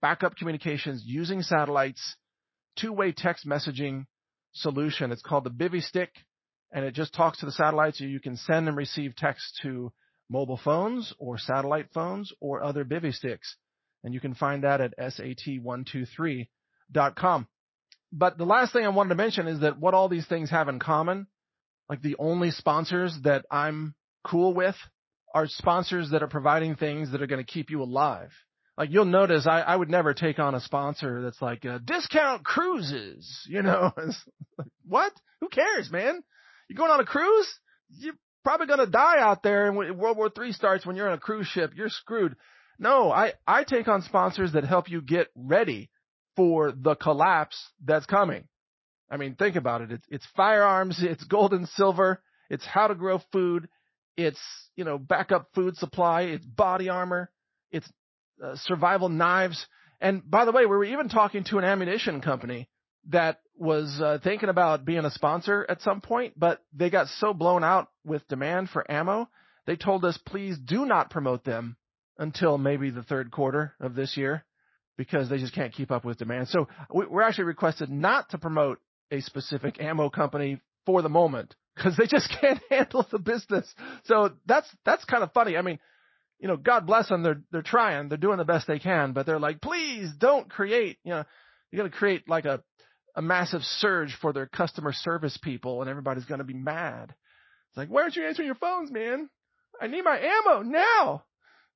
[0.00, 2.16] Backup communications using satellites,
[2.76, 4.06] two-way text messaging
[4.52, 5.12] solution.
[5.12, 6.10] It's called the Bivy Stick
[6.72, 7.98] and it just talks to the satellites.
[7.98, 9.92] So you can send and receive text to
[10.28, 13.56] mobile phones or satellite phones or other Bivy sticks.
[14.02, 17.46] And you can find that at sat123.com.
[18.12, 20.68] But the last thing I wanted to mention is that what all these things have
[20.68, 21.28] in common,
[21.88, 24.74] like the only sponsors that I'm cool with
[25.34, 28.30] are sponsors that are providing things that are going to keep you alive.
[28.76, 32.44] Like you'll notice I, I would never take on a sponsor that's like uh, discount
[32.44, 33.92] cruises, you know,
[34.86, 35.12] what?
[35.40, 36.22] Who cares, man?
[36.68, 37.48] You're going on a cruise?
[37.90, 38.14] You're
[38.44, 41.14] probably going to die out there and when World War III starts when you're on
[41.14, 41.72] a cruise ship.
[41.76, 42.36] You're screwed.
[42.78, 45.90] No, I, I take on sponsors that help you get ready
[46.34, 48.48] for the collapse that's coming.
[49.10, 49.92] I mean, think about it.
[49.92, 53.68] It's, it's firearms, it's gold and silver, it's how to grow food,
[54.16, 54.40] it's,
[54.76, 57.30] you know, backup food supply, it's body armor,
[57.70, 57.88] it's
[58.42, 59.66] uh, survival knives.
[60.00, 62.68] And by the way, we were even talking to an ammunition company
[63.08, 67.32] that was uh, thinking about being a sponsor at some point, but they got so
[67.32, 69.28] blown out with demand for ammo,
[69.66, 71.76] they told us please do not promote them
[72.18, 74.44] until maybe the third quarter of this year
[74.96, 76.48] because they just can't keep up with demand.
[76.48, 78.78] So we're actually requested not to promote
[79.10, 83.72] a specific ammo company for the moment because they just can't handle the business.
[84.04, 85.56] So that's that's kind of funny.
[85.56, 85.78] I mean,
[86.38, 87.22] you know, God bless them.
[87.22, 88.08] They're they're trying.
[88.08, 90.98] They're doing the best they can, but they're like, please don't create.
[91.04, 91.24] You know,
[91.70, 92.62] you got to create like a
[93.14, 97.14] a massive surge for their customer service people, and everybody's going to be mad.
[97.70, 99.28] It's like, why aren't you answering your phones, man?
[99.80, 101.24] I need my ammo now.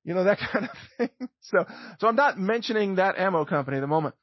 [0.03, 1.29] You know that kind of thing.
[1.41, 1.65] So,
[1.99, 4.15] so I'm not mentioning that ammo company at the moment.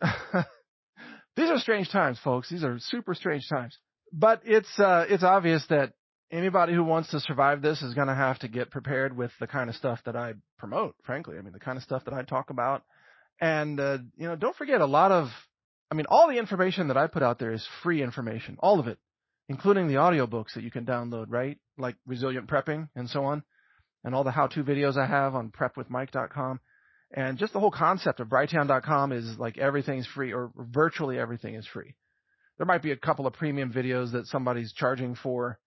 [1.36, 2.50] These are strange times, folks.
[2.50, 3.78] These are super strange times.
[4.12, 5.92] But it's uh, it's obvious that
[6.30, 9.46] anybody who wants to survive this is going to have to get prepared with the
[9.46, 10.94] kind of stuff that I promote.
[11.04, 12.82] Frankly, I mean the kind of stuff that I talk about.
[13.40, 15.28] And uh, you know, don't forget a lot of
[15.92, 18.88] I mean, all the information that I put out there is free information, all of
[18.88, 18.98] it,
[19.50, 21.58] including the audiobooks that you can download, right?
[21.76, 23.42] Like resilient prepping and so on,
[24.02, 26.60] and all the how-to videos I have on prepwithmike.com.
[27.14, 31.66] And just the whole concept of Brighteon.com is like everything's free or virtually everything is
[31.66, 31.94] free.
[32.58, 35.58] There might be a couple of premium videos that somebody's charging for.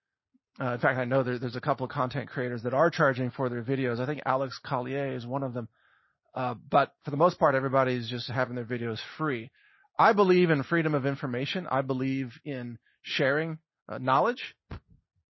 [0.60, 3.32] Uh, in fact, I know there, there's a couple of content creators that are charging
[3.32, 4.00] for their videos.
[4.00, 5.68] I think Alex Collier is one of them.
[6.34, 9.52] Uh, but for the most part, everybody's just having their videos free.
[9.98, 11.68] I believe in freedom of information.
[11.70, 14.56] I believe in sharing uh, knowledge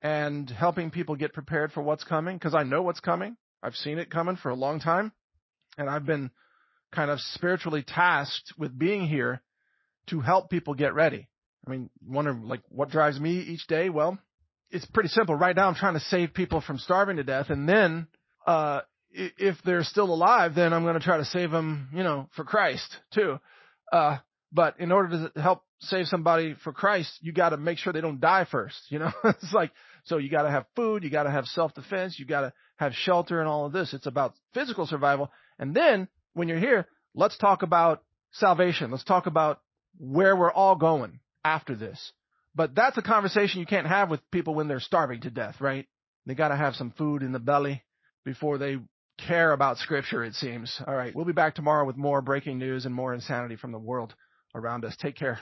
[0.02, 3.38] and helping people get prepared for what's coming because I know what's coming.
[3.62, 5.12] I've seen it coming for a long time
[5.78, 6.32] and I've been
[6.94, 9.42] kind of spiritually tasked with being here
[10.08, 11.28] to help people get ready.
[11.66, 13.90] I mean, wonder like what drives me each day?
[13.90, 14.18] Well,
[14.70, 15.36] it's pretty simple.
[15.36, 18.08] Right now I'm trying to save people from starving to death and then
[18.46, 18.82] uh
[19.16, 22.44] if they're still alive, then I'm going to try to save them, you know, for
[22.44, 23.40] Christ too.
[23.92, 24.18] Uh,
[24.52, 28.02] but in order to help save somebody for Christ, you got to make sure they
[28.02, 28.78] don't die first.
[28.90, 29.72] You know, it's like,
[30.06, 32.94] so you got to have food, you got to have self-defense, you got to have
[32.94, 33.94] shelter and all of this.
[33.94, 35.32] It's about physical survival.
[35.60, 38.04] And then when you're here, let's talk about
[38.34, 38.92] salvation.
[38.92, 39.62] Let's talk about
[39.98, 42.12] where we're all going after this.
[42.56, 45.86] But that's a conversation you can't have with people when they're starving to death, right?
[46.26, 47.84] They got to have some food in the belly
[48.26, 48.78] before they
[49.20, 50.82] care about scripture, it seems.
[50.88, 51.16] All right.
[51.16, 54.14] We'll be back tomorrow with more breaking news and more insanity from the world
[54.56, 54.96] around us.
[55.00, 55.40] Take care.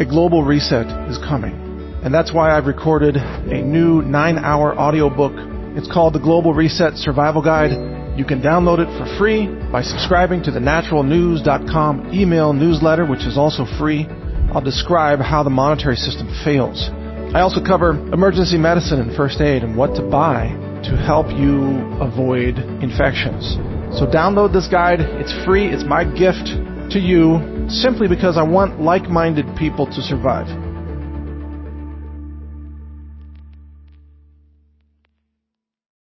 [0.00, 1.68] A global reset is coming.
[2.02, 5.32] And that's why I've recorded a new nine hour audiobook.
[5.76, 7.72] It's called The Global Reset Survival Guide.
[8.18, 13.38] You can download it for free by subscribing to the naturalnews.com email newsletter, which is
[13.38, 14.08] also free.
[14.52, 16.90] I'll describe how the monetary system fails.
[17.32, 20.48] I also cover emergency medicine and first aid and what to buy
[20.82, 23.54] to help you avoid infections.
[23.96, 24.98] So download this guide.
[25.00, 25.68] It's free.
[25.68, 26.48] It's my gift
[26.90, 27.38] to you
[27.68, 30.48] simply because I want like minded people to survive.